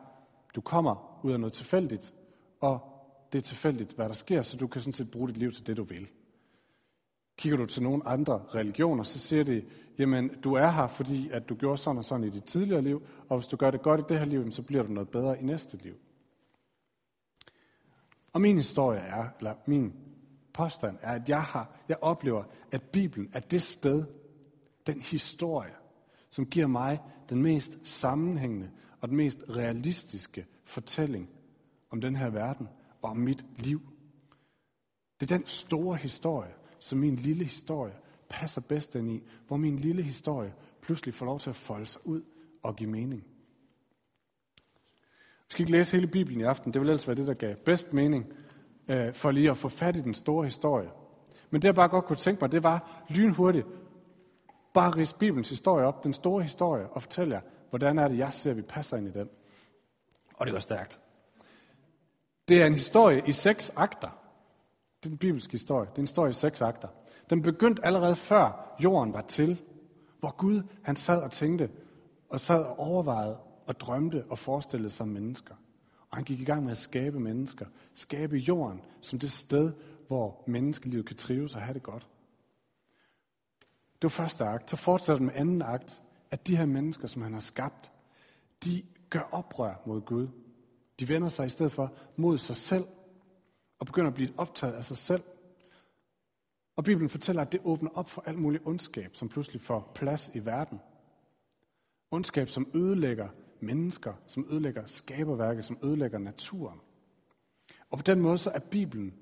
du 0.55 0.61
kommer 0.61 1.21
ud 1.23 1.33
af 1.33 1.41
noget 1.41 1.53
tilfældigt, 1.53 2.13
og 2.61 2.81
det 3.33 3.39
er 3.39 3.43
tilfældigt, 3.43 3.93
hvad 3.93 4.09
der 4.09 4.15
sker, 4.15 4.43
så 4.43 4.57
du 4.57 4.67
kan 4.67 4.81
sådan 4.81 4.93
set 4.93 5.11
bruge 5.11 5.29
dit 5.29 5.37
liv 5.37 5.53
til 5.53 5.67
det, 5.67 5.77
du 5.77 5.83
vil. 5.83 6.07
Kigger 7.37 7.59
du 7.59 7.67
til 7.67 7.83
nogle 7.83 8.09
andre 8.09 8.43
religioner, 8.55 9.03
så 9.03 9.19
siger 9.19 9.45
de, 9.45 9.63
jamen, 9.99 10.29
du 10.29 10.55
er 10.55 10.71
her, 10.71 10.87
fordi 10.87 11.31
at 11.33 11.49
du 11.49 11.55
gjorde 11.55 11.77
sådan 11.77 11.99
og 11.99 12.05
sådan 12.05 12.25
i 12.25 12.31
dit 12.31 12.45
tidligere 12.45 12.83
liv, 12.83 13.03
og 13.29 13.39
hvis 13.39 13.47
du 13.47 13.57
gør 13.57 13.71
det 13.71 13.83
godt 13.83 14.01
i 14.01 14.05
det 14.09 14.19
her 14.19 14.27
liv, 14.27 14.51
så 14.51 14.63
bliver 14.63 14.83
du 14.83 14.93
noget 14.93 15.09
bedre 15.09 15.41
i 15.41 15.43
næste 15.43 15.77
liv. 15.77 15.95
Og 18.33 18.41
min 18.41 18.57
historie 18.57 19.01
er, 19.01 19.29
eller 19.39 19.55
min 19.67 19.93
påstand 20.53 20.99
er, 21.03 21.13
at 21.13 21.29
jeg, 21.29 21.43
har, 21.43 21.81
jeg 21.89 21.97
oplever, 22.01 22.45
at 22.73 22.83
Bibelen 22.83 23.31
er 23.33 23.41
det 23.41 23.63
sted, 23.63 24.05
den 24.87 25.01
historie, 25.01 25.75
som 26.31 26.47
giver 26.47 26.67
mig 26.67 27.01
den 27.29 27.43
mest 27.43 27.79
sammenhængende 27.83 28.71
og 29.01 29.09
den 29.09 29.17
mest 29.17 29.39
realistiske 29.49 30.47
fortælling 30.65 31.29
om 31.91 32.01
den 32.01 32.17
her 32.17 32.31
verden 32.31 32.69
og 33.03 33.11
om 33.11 33.17
mit 33.17 33.45
liv. 33.59 33.81
Det 35.21 35.31
er 35.31 35.37
den 35.37 35.47
store 35.47 35.97
historie, 35.97 36.55
som 36.79 36.99
min 36.99 37.15
lille 37.15 37.45
historie 37.45 37.95
passer 38.29 38.61
bedst 38.61 38.95
ind 38.95 39.11
i, 39.11 39.23
hvor 39.47 39.57
min 39.57 39.77
lille 39.77 40.03
historie 40.03 40.55
pludselig 40.83 41.15
får 41.15 41.27
lov 41.27 41.41
til 41.41 41.51
at 41.51 41.57
folde 41.57 41.87
sig 41.87 42.07
ud 42.07 42.23
og 42.63 42.77
give 42.77 42.91
mening. 42.91 43.25
Vi 45.51 45.53
skal 45.53 45.63
ikke 45.63 45.73
læse 45.73 45.97
hele 45.97 46.07
Bibelen 46.07 46.41
i 46.41 46.45
aften, 46.45 46.73
det 46.73 46.81
vil 46.81 46.89
ellers 46.89 47.09
være 47.09 47.17
det, 47.17 47.27
der 47.27 47.35
gav 47.35 47.55
bedst 47.57 47.93
mening, 47.93 48.33
øh, 48.89 49.15
for 49.15 49.31
lige 49.31 49.51
at 49.51 49.57
få 49.57 49.69
fat 49.69 49.97
i 49.97 50.01
den 50.01 50.15
store 50.15 50.45
historie. 50.45 50.91
Men 51.51 51.63
det 51.63 51.69
jeg 51.69 51.75
bare 51.75 51.89
godt 51.89 52.05
kunne 52.05 52.17
tænke 52.17 52.41
mig, 52.41 52.53
det 52.53 52.65
var 52.65 53.05
lynhurtigt, 53.09 53.67
bare 54.75 54.91
ris 54.91 55.13
Bibelens 55.13 55.49
historie 55.49 55.87
op, 55.87 56.05
den 56.05 56.13
store 56.13 56.43
historie, 56.43 56.89
og 56.89 57.03
fortælle 57.03 57.35
jer, 57.35 57.41
hvordan 57.71 57.99
er 57.99 58.09
det, 58.09 58.19
jeg 58.19 58.35
ser, 58.35 58.51
at 58.51 58.57
vi 58.57 58.63
passer 58.63 58.97
ind 58.97 59.09
i 59.09 59.11
den. 59.11 59.29
Og 60.35 60.47
det 60.47 60.53
går 60.53 60.61
stærkt. 60.61 61.01
Det 62.49 62.63
er 62.63 62.67
en 62.67 62.75
historie 62.75 63.23
i 63.27 63.33
seks 63.33 63.73
akter. 63.77 64.09
Det 65.01 65.07
er 65.07 65.11
den 65.11 65.19
bibelske 65.19 65.53
historie. 65.53 65.89
Det 65.89 65.95
er 65.95 65.99
en 65.99 66.07
historie 66.07 66.31
i 66.31 66.33
seks 66.33 66.63
akter. 66.63 66.89
Den 67.31 67.43
begyndte 67.43 67.87
allerede 67.87 68.15
før 68.15 68.77
jorden 68.85 69.13
var 69.13 69.21
til, 69.23 69.63
hvor 70.21 70.37
Gud 70.37 70.63
han 70.83 70.97
sad 70.97 71.23
og 71.23 71.31
tænkte, 71.31 71.71
og 72.29 72.41
sad 72.41 72.63
og 72.63 72.79
overvejede 72.79 73.37
og 73.71 73.81
drømte 73.81 74.25
og 74.29 74.39
forestillede 74.39 74.91
sig 74.91 75.09
mennesker. 75.09 75.55
Og 76.09 76.17
han 76.17 76.25
gik 76.25 76.41
i 76.41 76.45
gang 76.45 76.63
med 76.63 76.71
at 76.71 76.79
skabe 76.79 77.21
mennesker. 77.21 77.67
Skabe 77.95 78.37
jorden 78.37 78.81
som 79.01 79.19
det 79.19 79.33
sted, 79.33 79.73
hvor 80.07 80.45
menneskelivet 80.47 81.07
kan 81.07 81.17
trives 81.17 81.55
og 81.55 81.63
have 81.63 81.75
det 81.75 81.83
godt. 81.83 82.09
Det 83.93 84.03
var 84.03 84.09
første 84.09 84.45
akt. 84.45 84.71
Så 84.71 84.77
fortsætter 84.77 85.23
med 85.23 85.35
anden 85.35 85.63
akt, 85.63 86.03
at 86.31 86.47
de 86.47 86.57
her 86.57 86.67
mennesker, 86.67 87.09
som 87.09 87.23
han 87.23 87.33
har 87.33 87.41
skabt, 87.41 87.93
de 88.65 88.83
gør 89.11 89.29
oprør 89.33 89.83
mod 89.87 90.01
Gud. 90.01 90.29
De 91.01 91.09
vender 91.09 91.29
sig 91.29 91.47
i 91.47 91.49
stedet 91.49 91.73
for 91.73 91.95
mod 92.17 92.39
sig 92.39 92.57
selv, 92.57 92.85
og 93.79 93.87
begynder 93.87 94.09
at 94.09 94.15
blive 94.15 94.33
optaget 94.37 94.73
af 94.73 94.85
sig 94.85 94.97
selv. 94.97 95.23
Og 96.77 96.85
Bibelen 96.85 97.09
fortæller, 97.09 97.43
at 97.43 97.53
det 97.53 97.61
åbner 97.65 97.91
op 97.95 98.09
for 98.09 98.23
alt 98.27 98.39
muligt 98.39 98.67
ondskab, 98.67 99.17
som 99.17 99.29
pludselig 99.29 99.61
får 99.61 99.93
plads 99.95 100.31
i 100.35 100.45
verden. 100.45 100.81
Ondskab, 102.11 102.49
som 102.49 102.71
ødelægger 102.75 103.29
mennesker, 103.63 104.15
som 104.27 104.47
ødelægger 104.51 104.87
skaberværket, 104.87 105.65
som 105.65 105.79
ødelægger 105.83 106.19
naturen. 106.19 106.81
Og 107.91 107.99
på 107.99 108.03
den 108.03 108.21
måde 108.21 108.39
så 108.39 108.51
er 108.51 108.59
Bibelen 108.59 109.15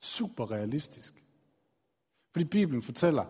super 0.00 0.50
realistisk. 0.50 1.24
Fordi 2.32 2.44
Bibelen 2.44 2.82
fortæller, 2.82 3.22
at 3.22 3.28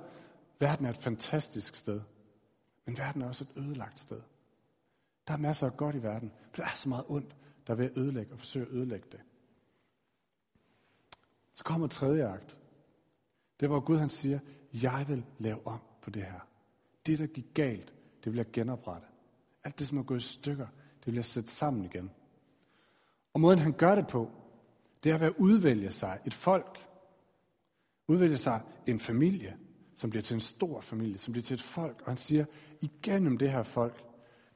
verden 0.61 0.87
er 0.87 0.91
et 0.91 0.97
fantastisk 0.97 1.75
sted, 1.75 2.01
men 2.85 2.99
verden 2.99 3.23
er 3.23 3.27
også 3.27 3.45
et 3.45 3.63
ødelagt 3.63 4.01
sted. 4.01 4.21
Der 5.29 5.35
er 5.35 5.39
masser 5.39 5.67
af 5.67 5.77
godt 5.77 5.97
i 5.97 6.03
verden, 6.03 6.29
men 6.29 6.51
der 6.57 6.65
er 6.65 6.75
så 6.75 6.89
meget 6.89 7.05
ondt, 7.09 7.37
der 7.67 7.73
er 7.73 7.77
ved 7.77 7.85
at 7.85 7.97
ødelægge 7.97 8.33
og 8.33 8.39
forsøge 8.39 8.67
at 8.67 8.73
ødelægge 8.73 9.07
det. 9.13 9.21
Så 11.53 11.65
kommer 11.65 11.87
tredje 11.87 12.29
akt. 12.29 12.59
Det 13.61 13.67
er, 13.67 13.71
hvor 13.71 13.81
Gud 13.81 13.99
han 13.99 14.11
siger, 14.11 14.39
jeg 14.73 15.05
vil 15.09 15.25
lave 15.39 15.67
om 15.67 15.81
på 16.03 16.11
det 16.11 16.23
her. 16.23 16.41
Det, 17.07 17.19
der 17.19 17.27
gik 17.27 17.47
galt, 17.55 17.95
det 18.25 18.33
vil 18.33 18.37
jeg 18.37 18.51
genoprette. 18.53 19.08
Alt 19.65 19.79
det, 19.79 19.87
som 19.87 19.99
er 19.99 20.03
gået 20.03 20.19
i 20.19 20.27
stykker, 20.27 20.67
det 21.05 21.13
bliver 21.13 21.23
sat 21.23 21.49
sammen 21.49 21.85
igen. 21.85 22.11
Og 23.35 23.41
måden, 23.41 23.59
han 23.59 23.73
gør 23.73 23.95
det 23.95 24.07
på, 24.07 24.31
det 25.05 25.13
er 25.13 25.19
ved 25.19 25.27
at 25.27 25.35
udvælge 25.39 25.91
sig 25.91 26.19
et 26.27 26.35
folk. 26.35 26.79
Udvælge 28.09 28.37
sig 28.37 28.61
en 28.87 29.01
familie, 29.01 29.57
som 29.97 30.11
bliver 30.11 30.23
til 30.23 30.35
en 30.35 30.41
stor 30.41 30.81
familie, 30.81 31.19
som 31.19 31.33
bliver 31.33 31.43
til 31.43 31.55
et 31.55 31.63
folk. 31.63 32.01
Og 32.01 32.07
han 32.07 32.17
siger, 32.17 32.45
igennem 32.81 33.39
det 33.39 33.51
her 33.53 33.63
folk, 33.63 34.05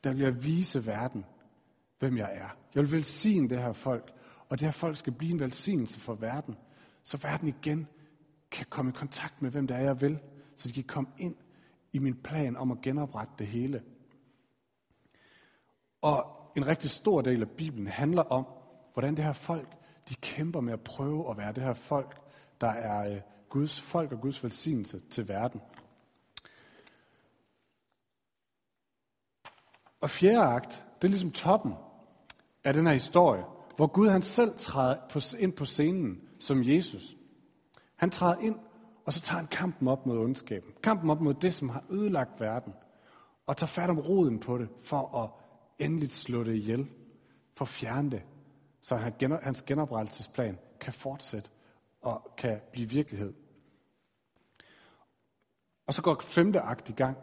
der 0.04 0.12
vil 0.12 0.20
jeg 0.20 0.44
vise 0.44 0.86
verden, 0.86 1.24
hvem 1.98 2.16
jeg 2.16 2.30
er. 2.32 2.56
Jeg 2.74 2.82
vil 2.82 2.92
velsigne 2.92 3.48
det 3.48 3.58
her 3.58 3.72
folk, 3.72 4.12
og 4.48 4.58
det 4.58 4.66
her 4.66 4.72
folk 4.72 4.96
skal 4.96 5.12
blive 5.12 5.32
en 5.32 5.40
velsignelse 5.40 6.00
for 6.00 6.14
verden, 6.14 6.56
så 7.02 7.16
verden 7.16 7.48
igen 7.48 7.86
kan 8.50 8.66
komme 8.70 8.90
i 8.90 8.92
kontakt 8.92 9.42
med, 9.42 9.50
hvem 9.50 9.66
det 9.66 9.76
er, 9.76 9.80
jeg 9.80 10.00
vil, 10.00 10.18
så 10.56 10.68
de 10.68 10.72
kan 10.72 10.84
komme 10.84 11.10
ind 11.18 11.34
i 11.92 11.98
min 11.98 12.14
plan 12.14 12.56
om 12.56 12.70
at 12.70 12.80
genoprette 12.82 13.32
det 13.38 13.46
hele. 13.46 13.82
Og 16.02 16.42
en 16.56 16.66
rigtig 16.66 16.90
stor 16.90 17.20
del 17.20 17.40
af 17.40 17.50
Bibelen 17.50 17.86
handler 17.86 18.22
om, 18.22 18.46
hvordan 18.92 19.16
det 19.16 19.24
her 19.24 19.32
folk, 19.32 19.68
de 20.08 20.14
kæmper 20.14 20.60
med 20.60 20.72
at 20.72 20.80
prøve 20.80 21.30
at 21.30 21.38
være 21.38 21.52
det 21.52 21.62
her 21.62 21.74
folk, 21.74 22.20
der 22.60 22.68
er 22.68 23.14
øh, 23.14 23.20
Guds 23.48 23.80
folk 23.80 24.12
og 24.12 24.20
Guds 24.20 24.44
velsignelse 24.44 25.00
til 25.10 25.28
verden. 25.28 25.60
Og 30.00 30.10
fjerde 30.10 30.42
akt, 30.42 30.84
det 31.02 31.08
er 31.08 31.10
ligesom 31.10 31.32
toppen 31.32 31.74
af 32.64 32.74
den 32.74 32.86
her 32.86 32.92
historie, 32.92 33.44
hvor 33.76 33.86
Gud 33.86 34.08
han 34.08 34.22
selv 34.22 34.54
træder 34.56 35.36
ind 35.38 35.52
på 35.52 35.64
scenen 35.64 36.20
som 36.40 36.62
Jesus. 36.62 37.16
Han 37.96 38.10
træder 38.10 38.38
ind, 38.40 38.56
og 39.04 39.12
så 39.12 39.20
tager 39.20 39.38
han 39.38 39.46
kampen 39.46 39.88
op 39.88 40.06
mod 40.06 40.18
ondskaben. 40.18 40.72
Kampen 40.82 41.10
op 41.10 41.20
mod 41.20 41.34
det, 41.34 41.54
som 41.54 41.68
har 41.68 41.84
ødelagt 41.90 42.40
verden. 42.40 42.74
Og 43.46 43.56
tager 43.56 43.68
fat 43.68 43.90
om 43.90 43.98
roden 43.98 44.38
på 44.38 44.58
det, 44.58 44.68
for 44.84 45.22
at 45.22 45.41
endeligt 45.78 46.12
slå 46.12 46.44
det 46.44 46.54
ihjel. 46.54 46.90
For 47.54 47.64
fjerne 47.64 48.10
det, 48.10 48.22
så 48.80 48.96
hans 49.42 49.62
genoprettelsesplan 49.62 50.58
kan 50.80 50.92
fortsætte 50.92 51.50
og 52.00 52.34
kan 52.36 52.60
blive 52.72 52.88
virkelighed. 52.88 53.34
Og 55.86 55.94
så 55.94 56.02
går 56.02 56.20
femte 56.20 56.60
akt 56.60 56.88
i 56.88 56.92
gang. 56.92 57.16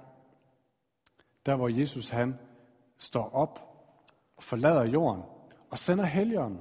Der 1.46 1.56
hvor 1.56 1.70
Jesus 1.70 2.10
han 2.10 2.36
står 2.98 3.29
op 3.29 3.60
og 4.38 4.44
forlader 4.44 4.84
jorden 4.84 5.24
og 5.70 5.77
sender 5.77 6.06
helgeren. 6.06 6.60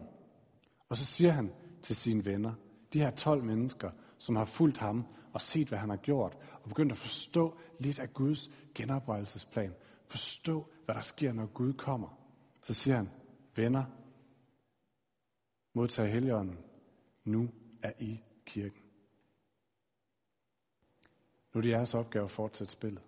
Og 0.88 0.96
så 0.96 1.04
siger 1.04 1.32
han 1.32 1.52
til 1.82 1.96
sine 1.96 2.24
venner, 2.26 2.52
de 2.92 3.00
her 3.00 3.10
12 3.10 3.44
mennesker, 3.44 3.90
som 4.18 4.36
har 4.36 4.44
fulgt 4.44 4.78
ham 4.78 5.06
og 5.32 5.40
set, 5.40 5.68
hvad 5.68 5.78
han 5.78 5.90
har 5.90 5.96
gjort, 5.96 6.36
og 6.62 6.68
begyndt 6.68 6.92
at 6.92 6.98
forstå 6.98 7.58
lidt 7.80 7.98
af 7.98 8.14
Guds 8.14 8.50
genoprettelsesplan. 8.74 9.74
Forstå, 10.10 10.66
hvad 10.84 10.94
der 10.94 11.00
sker, 11.00 11.32
når 11.32 11.46
Gud 11.46 11.72
kommer. 11.72 12.18
Så 12.62 12.74
siger 12.74 12.96
han, 12.96 13.10
venner, 13.56 13.84
modtag 15.72 16.12
heligånden. 16.12 16.58
nu 17.24 17.50
er 17.82 17.92
I 17.98 18.22
kirken. 18.46 18.82
Nu 21.52 21.58
er 21.58 21.62
det 21.62 21.70
jeres 21.70 21.94
opgave 21.94 22.24
at 22.24 22.30
fortsætte 22.30 22.72
spillet. 22.72 23.02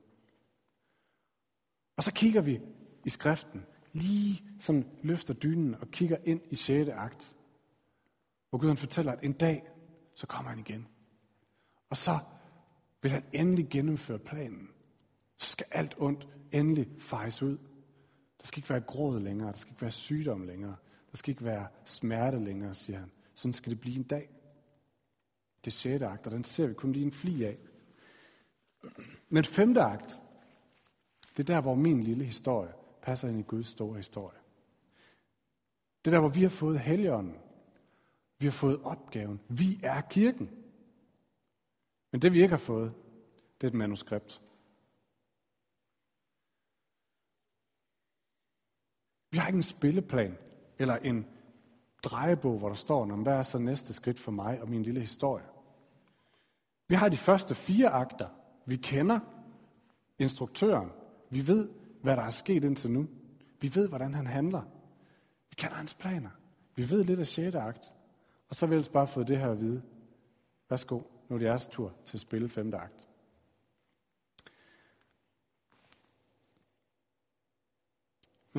Og 1.96 2.02
så 2.02 2.12
kigger 2.12 2.40
vi 2.40 2.60
i 3.06 3.10
skriften, 3.10 3.66
lige 3.92 4.42
som 4.60 4.84
løfter 5.02 5.34
dynen 5.34 5.74
og 5.74 5.88
kigger 5.88 6.16
ind 6.24 6.40
i 6.50 6.56
6. 6.56 6.90
akt, 6.90 7.36
hvor 8.50 8.58
Gud 8.58 8.68
han 8.68 8.76
fortæller, 8.76 9.12
at 9.12 9.24
en 9.24 9.32
dag, 9.32 9.68
så 10.14 10.26
kommer 10.26 10.50
han 10.50 10.58
igen. 10.58 10.88
Og 11.90 11.96
så 11.96 12.18
vil 13.02 13.10
han 13.10 13.24
endelig 13.32 13.68
gennemføre 13.70 14.18
planen. 14.18 14.70
Så 15.40 15.50
skal 15.50 15.66
alt 15.70 15.94
ondt 15.98 16.28
endelig 16.52 16.88
fejes 16.98 17.42
ud. 17.42 17.58
Der 18.40 18.46
skal 18.46 18.58
ikke 18.58 18.70
være 18.70 18.80
gråd 18.80 19.20
længere, 19.20 19.50
der 19.52 19.56
skal 19.56 19.72
ikke 19.72 19.82
være 19.82 19.90
sygdom 19.90 20.42
længere, 20.42 20.76
der 21.10 21.16
skal 21.16 21.30
ikke 21.30 21.44
være 21.44 21.68
smerte 21.84 22.38
længere, 22.38 22.74
siger 22.74 22.98
han. 22.98 23.10
Sådan 23.34 23.54
skal 23.54 23.70
det 23.70 23.80
blive 23.80 23.96
en 23.96 24.02
dag. 24.02 24.30
Det 25.64 25.72
sjette 25.72 26.06
akt, 26.06 26.26
og 26.26 26.32
den 26.32 26.44
ser 26.44 26.66
vi 26.66 26.74
kun 26.74 26.92
lige 26.92 27.04
en 27.04 27.12
fli 27.12 27.44
af. 27.44 27.58
Men 29.28 29.44
femte 29.44 29.80
akt, 29.80 30.18
det 31.36 31.50
er 31.50 31.54
der, 31.54 31.60
hvor 31.60 31.74
min 31.74 32.00
lille 32.00 32.24
historie 32.24 32.72
passer 33.02 33.28
ind 33.28 33.38
i 33.38 33.42
Guds 33.42 33.66
store 33.66 33.96
historie. 33.96 34.38
Det 36.04 36.10
er 36.10 36.14
der, 36.14 36.20
hvor 36.20 36.28
vi 36.28 36.42
har 36.42 36.48
fået 36.48 36.80
helligånden. 36.80 37.36
Vi 38.38 38.46
har 38.46 38.52
fået 38.52 38.80
opgaven. 38.82 39.40
Vi 39.48 39.80
er 39.82 40.00
kirken. 40.00 40.50
Men 42.12 42.22
det 42.22 42.32
vi 42.32 42.42
ikke 42.42 42.52
har 42.52 42.56
fået, 42.56 42.92
det 43.60 43.66
er 43.66 43.70
et 43.70 43.78
manuskript. 43.78 44.42
Vi 49.30 49.38
har 49.38 49.46
ikke 49.46 49.56
en 49.56 49.62
spilleplan 49.62 50.38
eller 50.78 50.96
en 50.96 51.26
drejebog, 52.02 52.58
hvor 52.58 52.68
der 52.68 52.76
står, 52.76 53.04
hvad 53.06 53.32
er 53.32 53.42
så 53.42 53.58
næste 53.58 53.92
skridt 53.92 54.18
for 54.18 54.32
mig 54.32 54.62
og 54.62 54.68
min 54.68 54.82
lille 54.82 55.00
historie. 55.00 55.44
Vi 56.88 56.94
har 56.94 57.08
de 57.08 57.16
første 57.16 57.54
fire 57.54 57.88
akter. 57.88 58.28
Vi 58.66 58.76
kender 58.76 59.20
instruktøren. 60.18 60.90
Vi 61.30 61.46
ved, 61.48 61.68
hvad 62.02 62.16
der 62.16 62.22
er 62.22 62.30
sket 62.30 62.64
indtil 62.64 62.90
nu. 62.90 63.06
Vi 63.60 63.74
ved, 63.74 63.88
hvordan 63.88 64.14
han 64.14 64.26
handler. 64.26 64.62
Vi 65.50 65.54
kender 65.54 65.76
hans 65.76 65.94
planer. 65.94 66.30
Vi 66.74 66.90
ved 66.90 67.04
lidt 67.04 67.20
af 67.20 67.26
6. 67.26 67.54
akt. 67.54 67.92
Og 68.48 68.56
så 68.56 68.66
vil 68.66 68.76
jeg 68.76 68.84
bare 68.92 69.06
få 69.06 69.22
det 69.22 69.38
her 69.38 69.50
at 69.50 69.60
vide. 69.60 69.82
Værsgo, 70.70 71.00
nu 71.28 71.34
er 71.34 71.38
det 71.38 71.46
jeres 71.46 71.66
tur 71.66 71.92
til 72.06 72.16
at 72.16 72.20
spille 72.20 72.48
5. 72.48 72.74
akt. 72.74 73.09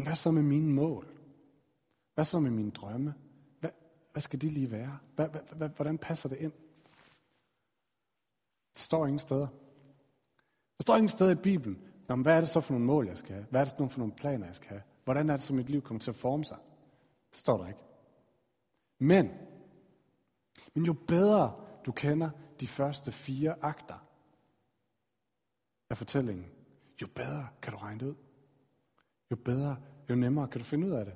Men 0.02 0.06
hvad 0.06 0.16
så 0.16 0.32
med 0.32 0.42
mine 0.42 0.74
mål? 0.74 1.08
Hvad 2.14 2.26
så 2.26 2.40
med 2.40 2.52
mine 2.52 2.72
drømme? 2.72 3.14
Hvad, 3.60 3.70
hvad 4.12 4.22
skal 4.22 4.42
de 4.42 4.50
lige 4.50 4.72
være? 4.72 4.98
Hvad, 5.16 5.30
hvad, 5.56 5.70
hvordan 5.70 5.98
passer 5.98 6.30
det 6.30 6.38
ind? 6.38 6.52
Det 8.74 8.82
står 8.82 9.06
ingen 9.06 9.20
steder. 9.20 9.48
Der 10.78 10.82
står 10.82 10.96
ingen 10.96 11.10
steder 11.10 11.32
i 11.32 11.36
Bibelen, 11.36 11.82
Nå, 12.08 12.16
men 12.16 12.24
hvad 12.24 12.36
er 12.36 12.40
det 12.40 12.50
så 12.50 12.62
for 12.62 12.74
nogle 12.74 12.86
mål, 12.86 13.08
jeg 13.08 13.18
skal 13.18 13.34
have? 13.34 13.46
Hvad 13.50 13.62
er 13.62 13.66
det 13.66 13.92
for 13.92 14.00
nogle 14.00 14.14
planer, 14.14 14.46
jeg 14.46 14.56
skal 14.56 14.70
have? 14.70 14.82
Hvordan 15.04 15.30
er 15.30 15.34
det, 15.34 15.42
så 15.42 15.54
mit 15.54 15.70
liv 15.70 15.82
kommer 15.82 16.02
til 16.02 16.12
at 16.12 16.16
forme 16.16 16.44
sig? 16.44 16.58
Det 17.32 17.40
står 17.40 17.58
der 17.58 17.68
ikke. 17.68 17.84
Men, 19.00 19.32
men 20.74 20.86
jo 20.86 20.94
bedre 21.08 21.66
du 21.86 21.92
kender 21.92 22.30
de 22.60 22.68
første 22.68 23.12
fire 23.12 23.56
akter 23.62 24.08
af 25.90 25.98
fortællingen, 25.98 26.46
jo 27.02 27.08
bedre 27.16 27.48
kan 27.62 27.74
du 27.74 27.80
regne 27.80 28.00
det 28.00 28.06
ud. 28.06 28.16
Jo 29.32 29.36
bedre, 29.36 29.78
jo 30.12 30.20
nemmere 30.20 30.48
kan 30.48 30.60
du 30.62 30.66
finde 30.66 30.88
ud 30.88 30.92
af 30.92 31.06
det. 31.06 31.16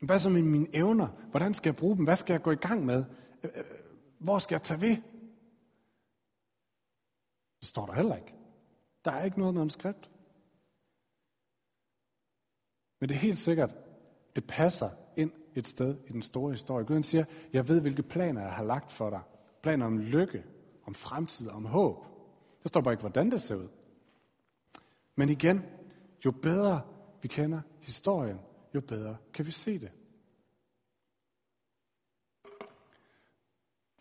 Hvad 0.00 0.18
så 0.18 0.30
med 0.30 0.42
mine 0.42 0.74
evner? 0.74 1.08
Hvordan 1.30 1.54
skal 1.54 1.70
jeg 1.70 1.76
bruge 1.76 1.96
dem? 1.96 2.04
Hvad 2.04 2.16
skal 2.16 2.34
jeg 2.34 2.42
gå 2.42 2.50
i 2.50 2.56
gang 2.56 2.84
med? 2.84 3.04
Øh, 3.42 3.50
øh, 3.54 3.64
hvor 4.18 4.38
skal 4.38 4.54
jeg 4.54 4.62
tage 4.62 4.80
ved? 4.80 4.96
Det 7.60 7.68
står 7.68 7.86
der 7.86 7.92
heller 7.92 8.16
ikke. 8.16 8.34
Der 9.04 9.10
er 9.10 9.24
ikke 9.24 9.38
noget 9.38 9.54
manuskript. 9.54 10.10
Men 13.00 13.08
det 13.08 13.14
er 13.14 13.18
helt 13.18 13.38
sikkert, 13.38 13.70
det 14.36 14.46
passer 14.46 14.90
ind 15.16 15.32
et 15.54 15.68
sted 15.68 15.96
i 16.06 16.12
den 16.12 16.22
store 16.22 16.50
historie. 16.50 16.86
Gud 16.86 17.02
siger, 17.02 17.24
jeg 17.52 17.68
ved, 17.68 17.80
hvilke 17.80 18.02
planer 18.02 18.40
jeg 18.40 18.52
har 18.52 18.64
lagt 18.64 18.92
for 18.92 19.10
dig. 19.10 19.22
Planer 19.62 19.86
om 19.86 19.98
lykke, 19.98 20.44
om 20.84 20.94
fremtid, 20.94 21.48
om 21.48 21.64
håb. 21.64 22.04
Der 22.62 22.68
står 22.68 22.80
bare 22.80 22.94
ikke, 22.94 23.00
hvordan 23.00 23.30
det 23.30 23.42
ser 23.42 23.54
ud. 23.54 23.68
Men 25.16 25.28
igen, 25.28 25.62
jo 26.24 26.30
bedre 26.30 26.80
vi 27.22 27.28
kender 27.28 27.60
historien, 27.80 28.40
jo 28.74 28.80
bedre 28.80 29.16
kan 29.34 29.46
vi 29.46 29.50
se 29.50 29.78
det. 29.78 29.90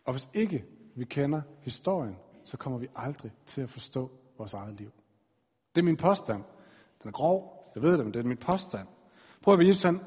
Og 0.05 0.13
hvis 0.13 0.29
ikke 0.33 0.65
vi 0.95 1.05
kender 1.05 1.41
historien, 1.61 2.15
så 2.43 2.57
kommer 2.57 2.79
vi 2.79 2.87
aldrig 2.95 3.31
til 3.45 3.61
at 3.61 3.69
forstå 3.69 4.11
vores 4.37 4.53
eget 4.53 4.79
liv. 4.79 4.91
Det 5.75 5.81
er 5.81 5.85
min 5.85 5.97
påstand. 5.97 6.43
Den 7.03 7.07
er 7.07 7.11
grov, 7.11 7.71
jeg 7.75 7.83
ved 7.83 7.97
det, 7.97 8.05
men 8.05 8.13
det 8.13 8.19
er 8.19 8.23
min 8.23 8.37
påstand. 8.37 8.87
Prøv 9.41 9.59
at 9.59 9.67
Jesus, 9.67 9.83
han, 9.83 9.99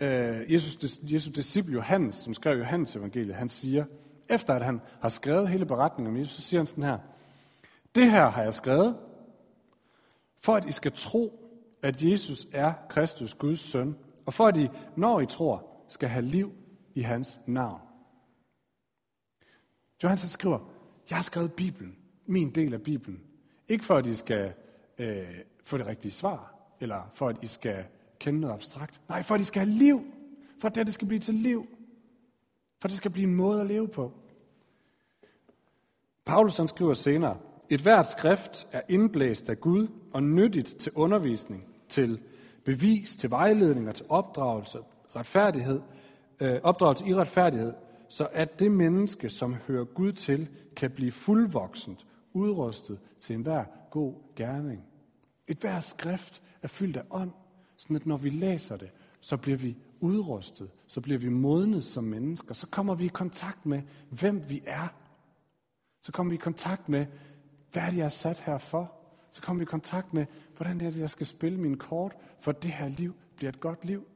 øh, 0.00 0.52
Jesus, 0.52 1.00
Jesus 1.02 1.32
disciple 1.32 1.72
Johannes, 1.72 2.14
som 2.14 2.34
skrev 2.34 2.58
Johannes 2.58 2.96
evangeliet, 2.96 3.34
han 3.34 3.48
siger, 3.48 3.84
efter 4.28 4.54
at 4.54 4.64
han 4.64 4.80
har 5.00 5.08
skrevet 5.08 5.48
hele 5.48 5.66
beretningen 5.66 6.14
om 6.14 6.20
Jesus, 6.20 6.36
så 6.36 6.42
siger 6.42 6.60
han 6.60 6.66
sådan 6.66 6.84
her, 6.84 6.98
det 7.94 8.10
her 8.10 8.30
har 8.30 8.42
jeg 8.42 8.54
skrevet, 8.54 8.96
for 10.38 10.54
at 10.54 10.64
I 10.64 10.72
skal 10.72 10.92
tro, 10.92 11.46
at 11.82 12.02
Jesus 12.02 12.46
er 12.52 12.72
Kristus, 12.88 13.34
Guds 13.34 13.60
søn, 13.60 13.96
og 14.26 14.34
for 14.34 14.46
at 14.46 14.56
I, 14.56 14.68
når 14.96 15.20
I 15.20 15.26
tror, 15.26 15.84
skal 15.88 16.08
have 16.08 16.24
liv 16.24 16.52
i 16.94 17.00
hans 17.00 17.40
navn. 17.46 17.80
Johannes 20.02 20.30
skriver, 20.30 20.58
jeg 21.10 21.18
har 21.18 21.22
skrevet 21.22 21.52
Bibelen, 21.52 21.96
min 22.26 22.50
del 22.50 22.74
af 22.74 22.82
Bibelen. 22.82 23.20
Ikke 23.68 23.84
for, 23.84 23.96
at 23.96 24.06
I 24.06 24.14
skal 24.14 24.52
øh, 24.98 25.38
få 25.64 25.78
det 25.78 25.86
rigtige 25.86 26.12
svar, 26.12 26.54
eller 26.80 27.10
for, 27.14 27.28
at 27.28 27.36
I 27.42 27.46
skal 27.46 27.84
kende 28.18 28.40
noget 28.40 28.54
abstrakt. 28.54 29.00
Nej, 29.08 29.22
for, 29.22 29.34
at 29.34 29.40
I 29.40 29.44
skal 29.44 29.62
have 29.62 29.78
liv. 29.78 30.04
for 30.60 30.68
at 30.68 30.74
det 30.74 30.94
skal 30.94 31.08
blive 31.08 31.20
til 31.20 31.34
liv. 31.34 31.66
For 32.80 32.88
det 32.88 32.96
skal 32.96 33.10
blive 33.10 33.28
en 33.28 33.34
måde 33.34 33.60
at 33.60 33.66
leve 33.66 33.88
på. 33.88 34.12
Paulus 36.24 36.56
han 36.56 36.68
skriver 36.68 36.94
senere, 36.94 37.38
et 37.70 37.80
hvert 37.80 38.10
skrift 38.10 38.66
er 38.72 38.80
indblæst 38.88 39.48
af 39.48 39.60
Gud 39.60 39.88
og 40.12 40.22
nyttigt 40.22 40.76
til 40.76 40.92
undervisning, 40.94 41.64
til 41.88 42.20
bevis, 42.64 43.16
til 43.16 43.30
vejledning 43.30 43.88
og 43.88 43.94
til 43.94 44.06
opdragelse, 44.08 44.78
retfærdighed, 45.16 45.80
øh, 46.40 46.60
opdragelse 46.62 47.06
i 47.06 47.14
retfærdighed, 47.14 47.72
så 48.08 48.28
at 48.32 48.58
det 48.58 48.72
menneske, 48.72 49.28
som 49.28 49.54
hører 49.54 49.84
Gud 49.84 50.12
til, 50.12 50.48
kan 50.76 50.90
blive 50.90 51.12
fuldvoksent, 51.12 52.06
udrustet 52.32 52.98
til 53.20 53.36
enhver 53.36 53.64
god 53.90 54.14
gerning. 54.36 54.84
Et 55.48 55.58
hvert 55.58 55.84
skrift 55.84 56.42
er 56.62 56.68
fyldt 56.68 56.96
af 56.96 57.02
ånd, 57.10 57.30
sådan 57.76 57.96
at 57.96 58.06
når 58.06 58.16
vi 58.16 58.30
læser 58.30 58.76
det, 58.76 58.90
så 59.20 59.36
bliver 59.36 59.58
vi 59.58 59.76
udrustet, 60.00 60.70
så 60.86 61.00
bliver 61.00 61.18
vi 61.18 61.28
modnet 61.28 61.84
som 61.84 62.04
mennesker, 62.04 62.54
så 62.54 62.66
kommer 62.66 62.94
vi 62.94 63.04
i 63.04 63.08
kontakt 63.08 63.66
med, 63.66 63.82
hvem 64.10 64.42
vi 64.48 64.62
er. 64.66 64.88
Så 66.02 66.12
kommer 66.12 66.30
vi 66.30 66.34
i 66.34 66.38
kontakt 66.38 66.88
med, 66.88 67.06
hvad 67.76 67.84
er 67.84 67.90
det, 67.90 67.96
jeg 67.96 68.04
er 68.04 68.08
sat 68.08 68.40
her 68.40 68.58
for? 68.58 68.92
Så 69.30 69.42
kommer 69.42 69.58
vi 69.58 69.62
i 69.62 69.66
kontakt 69.66 70.14
med, 70.14 70.26
hvordan 70.56 70.80
er 70.80 70.90
det, 70.90 71.00
jeg 71.00 71.10
skal 71.10 71.26
spille 71.26 71.60
min 71.60 71.78
kort, 71.78 72.16
for 72.40 72.52
det 72.52 72.70
her 72.70 72.88
liv 72.88 73.14
bliver 73.36 73.48
et 73.48 73.60
godt 73.60 73.84
liv. 73.84 74.06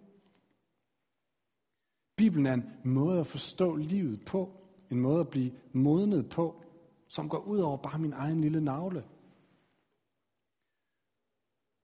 Bibelen 2.16 2.46
er 2.46 2.54
en 2.54 2.72
måde 2.84 3.20
at 3.20 3.26
forstå 3.26 3.76
livet 3.76 4.24
på, 4.24 4.52
en 4.90 5.00
måde 5.00 5.20
at 5.20 5.28
blive 5.28 5.52
modnet 5.72 6.28
på, 6.28 6.62
som 7.08 7.28
går 7.28 7.38
ud 7.38 7.58
over 7.58 7.76
bare 7.76 7.98
min 7.98 8.12
egen 8.12 8.40
lille 8.40 8.60
navle. 8.60 9.04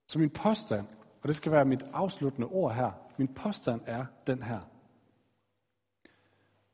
Så 0.08 0.18
min 0.18 0.30
påstand, 0.30 0.86
og 1.22 1.28
det 1.28 1.36
skal 1.36 1.52
være 1.52 1.64
mit 1.64 1.82
afsluttende 1.82 2.46
ord 2.46 2.74
her, 2.74 2.92
min 3.18 3.28
påstand 3.28 3.80
er 3.86 4.06
den 4.26 4.42
her. 4.42 4.60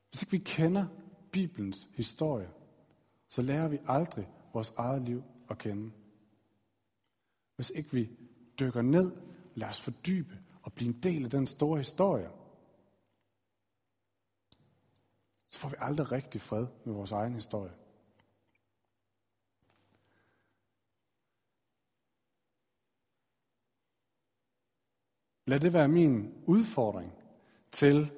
Hvis 0.09 0.21
ikke 0.21 0.31
vi 0.31 0.37
kender 0.37 0.85
Bibelens 1.31 1.89
historie, 1.93 2.49
så 3.29 3.41
lærer 3.41 3.67
vi 3.67 3.79
aldrig 3.87 4.29
vores 4.53 4.73
eget 4.77 5.01
liv 5.01 5.23
at 5.49 5.57
kende. 5.57 5.91
Hvis 7.55 7.69
ikke 7.69 7.91
vi 7.91 8.09
dykker 8.59 8.81
ned, 8.81 9.11
lad 9.55 9.67
os 9.67 9.81
fordybe 9.81 10.39
og 10.61 10.73
blive 10.73 10.87
en 10.95 11.01
del 11.01 11.23
af 11.23 11.29
den 11.29 11.47
store 11.47 11.77
historie, 11.77 12.31
så 15.51 15.59
får 15.59 15.69
vi 15.69 15.75
aldrig 15.79 16.11
rigtig 16.11 16.41
fred 16.41 16.67
med 16.85 16.93
vores 16.93 17.11
egen 17.11 17.33
historie. 17.33 17.73
Lad 25.45 25.59
det 25.59 25.73
være 25.73 25.87
min 25.87 26.43
udfordring 26.45 27.13
til, 27.71 28.11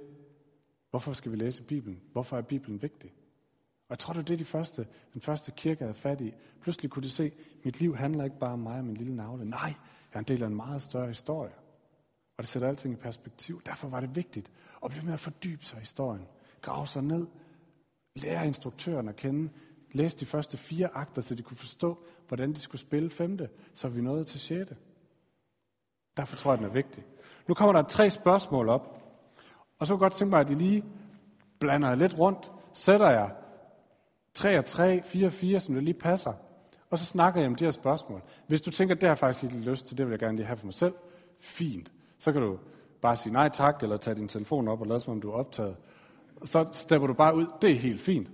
hvorfor 0.90 1.14
skal 1.14 1.32
vi 1.32 1.38
læse 1.38 1.64
Bibelen? 1.64 2.04
Hvorfor 2.12 2.38
er 2.38 2.42
Bibelen 2.42 2.82
vigtig? 2.82 3.14
Og 3.88 3.90
jeg 3.90 4.00
tror, 4.00 4.14
det 4.14 4.20
er 4.20 4.26
det, 4.26 4.40
de 4.40 4.46
første, 4.46 4.88
den 5.14 5.22
første 5.22 5.52
kirke 5.52 5.82
havde 5.82 5.94
fat 5.94 6.22
i. 6.22 6.34
Pludselig 6.62 6.92
kunne 6.92 7.04
de 7.04 7.10
se, 7.10 7.24
at 7.26 7.66
mit 7.66 7.80
liv 7.80 7.96
handler 7.96 8.24
ikke 8.24 8.40
bare 8.40 8.54
om 8.54 8.60
mig 8.60 8.78
og 8.78 8.86
min 8.86 8.98
lille 8.98 9.16
navle. 9.16 9.46
Nej, 9.46 9.74
jeg 10.14 10.14
er 10.14 10.20
en 10.20 10.26
del 10.26 10.44
af 10.44 10.48
en 10.48 10.56
meget 10.56 10.82
større 10.82 11.08
historie. 11.08 11.54
Og 12.38 12.42
det 12.42 12.48
sætter 12.48 12.68
alting 12.68 12.94
i 12.94 12.98
perspektiv. 12.98 13.62
Derfor 13.66 13.88
var 13.88 14.00
det 14.00 14.16
vigtigt 14.16 14.52
at 14.84 14.92
blive 14.92 15.06
med 15.06 15.14
at 15.14 15.20
fordybe 15.20 15.66
sig 15.66 15.78
i 15.78 15.80
historien. 15.80 16.28
Grave 16.62 16.88
sig 16.88 17.04
ned. 17.04 17.28
Lære 18.16 18.48
instruktøren 18.48 19.10
at 19.10 19.16
kende. 19.16 19.50
Læse 19.92 20.20
de 20.20 20.26
første 20.26 20.58
fire 20.58 20.88
akter, 20.94 21.22
så 21.22 21.36
de 21.36 21.44
kunne 21.44 21.58
forstå, 21.58 22.04
hvordan 22.28 22.54
de 22.54 22.60
skulle 22.60 22.82
spille 22.82 23.10
femte, 23.10 23.50
så 23.76 23.88
vi 23.88 24.02
nåede 24.02 24.24
til 24.24 24.40
sjette. 24.40 24.78
Derfor 26.18 26.36
tror 26.36 26.52
jeg, 26.52 26.58
den 26.58 26.68
er 26.68 26.74
vigtig. 26.74 27.04
Nu 27.48 27.54
kommer 27.54 27.74
der 27.74 27.84
tre 27.84 28.10
spørgsmål 28.10 28.70
op. 28.70 29.02
Og 29.80 29.88
så 29.88 29.94
kunne 29.94 30.04
jeg 30.04 30.10
godt 30.10 30.14
tænke 30.14 30.30
mig, 30.30 30.40
at 30.40 30.50
I 30.50 30.54
lige 30.54 30.84
blander 31.60 31.88
jer 31.88 31.96
lidt 31.96 32.20
rundt. 32.20 32.52
Sætter 32.74 33.10
jeg 33.10 33.36
3 34.36 34.60
og 34.60 34.66
3, 34.66 35.02
4 35.04 35.26
og 35.26 35.34
4, 35.34 35.60
som 35.60 35.76
det 35.76 35.84
lige 35.84 35.94
passer. 35.94 36.34
Og 36.90 37.00
så 37.00 37.06
snakker 37.06 37.42
jeg 37.42 37.50
om 37.50 37.56
de 37.56 37.64
her 37.64 37.72
spørgsmål. 37.72 38.22
Hvis 38.48 38.62
du 38.62 38.72
tænker, 38.72 38.96
det 38.96 39.04
har 39.04 39.10
jeg 39.10 39.18
faktisk 39.18 39.44
ikke 39.44 39.70
lyst 39.70 39.88
til, 39.88 39.98
det 39.98 40.06
vil 40.06 40.12
jeg 40.12 40.20
gerne 40.20 40.38
lige 40.38 40.48
have 40.48 40.58
for 40.58 40.66
mig 40.66 40.74
selv, 40.74 40.94
fint. 41.40 41.92
Så 42.20 42.32
kan 42.32 42.42
du 42.42 42.58
bare 43.02 43.16
sige 43.16 43.34
nej 43.34 43.50
tak, 43.50 43.84
eller 43.84 43.98
tage 43.98 44.16
din 44.16 44.28
telefon 44.28 44.68
op 44.68 44.82
og 44.82 44.88
lade 44.88 45.00
som 45.00 45.14
om 45.14 45.22
du 45.22 45.30
er 45.30 45.34
optaget. 45.34 45.76
Så 46.44 46.66
stepper 46.72 47.08
du 47.08 47.14
bare 47.14 47.36
ud. 47.36 47.48
Det 47.62 47.72
er 47.72 47.76
helt 47.76 48.02
fint. 48.02 48.32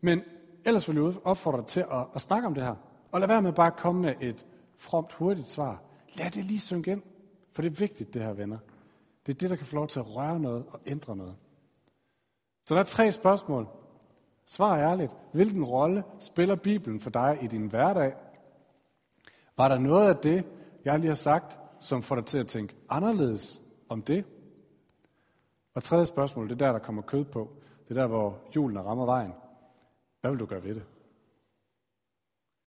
Men 0.00 0.20
ellers 0.64 0.88
vil 0.88 0.96
jeg 0.96 1.14
opfordre 1.24 1.58
dig 1.58 1.66
til 1.66 1.80
at, 1.80 2.06
at 2.14 2.20
snakke 2.20 2.46
om 2.46 2.54
det 2.54 2.62
her. 2.62 2.74
Og 3.12 3.20
lad 3.20 3.28
være 3.28 3.42
med 3.42 3.52
bare 3.52 3.66
at 3.66 3.76
komme 3.76 4.02
med 4.02 4.14
et 4.20 4.46
fromt, 4.76 5.12
hurtigt 5.12 5.48
svar. 5.48 5.82
Lad 6.18 6.30
det 6.30 6.44
lige 6.44 6.60
synke 6.60 6.90
ind. 6.90 7.02
For 7.52 7.62
det 7.62 7.72
er 7.72 7.76
vigtigt, 7.76 8.14
det 8.14 8.22
her 8.22 8.32
venner. 8.32 8.58
Det 9.26 9.34
er 9.34 9.38
det, 9.38 9.50
der 9.50 9.56
kan 9.56 9.66
få 9.66 9.76
lov 9.76 9.88
til 9.88 10.00
at 10.00 10.16
røre 10.16 10.40
noget 10.40 10.64
og 10.68 10.80
ændre 10.86 11.16
noget. 11.16 11.34
Så 12.66 12.74
der 12.74 12.80
er 12.80 12.84
tre 12.84 13.12
spørgsmål. 13.12 13.68
Svar 14.46 14.78
ærligt. 14.78 15.12
Hvilken 15.32 15.64
rolle 15.64 16.04
spiller 16.18 16.54
Bibelen 16.54 17.00
for 17.00 17.10
dig 17.10 17.38
i 17.42 17.46
din 17.46 17.66
hverdag? 17.66 18.14
Var 19.56 19.68
der 19.68 19.78
noget 19.78 20.08
af 20.08 20.16
det, 20.16 20.46
jeg 20.84 20.98
lige 20.98 21.08
har 21.08 21.14
sagt, 21.14 21.58
som 21.80 22.02
får 22.02 22.14
dig 22.14 22.24
til 22.26 22.38
at 22.38 22.46
tænke 22.46 22.74
anderledes 22.88 23.62
om 23.88 24.02
det? 24.02 24.24
Og 25.74 25.82
tredje 25.82 26.06
spørgsmål, 26.06 26.48
det 26.48 26.62
er 26.62 26.66
der, 26.66 26.72
der 26.72 26.78
kommer 26.78 27.02
kød 27.02 27.24
på. 27.24 27.50
Det 27.88 27.96
er 27.96 28.00
der, 28.00 28.06
hvor 28.06 28.38
julen 28.56 28.84
rammer 28.84 29.04
vejen. 29.06 29.32
Hvad 30.20 30.30
vil 30.30 30.40
du 30.40 30.46
gøre 30.46 30.64
ved 30.64 30.74
det? 30.74 30.84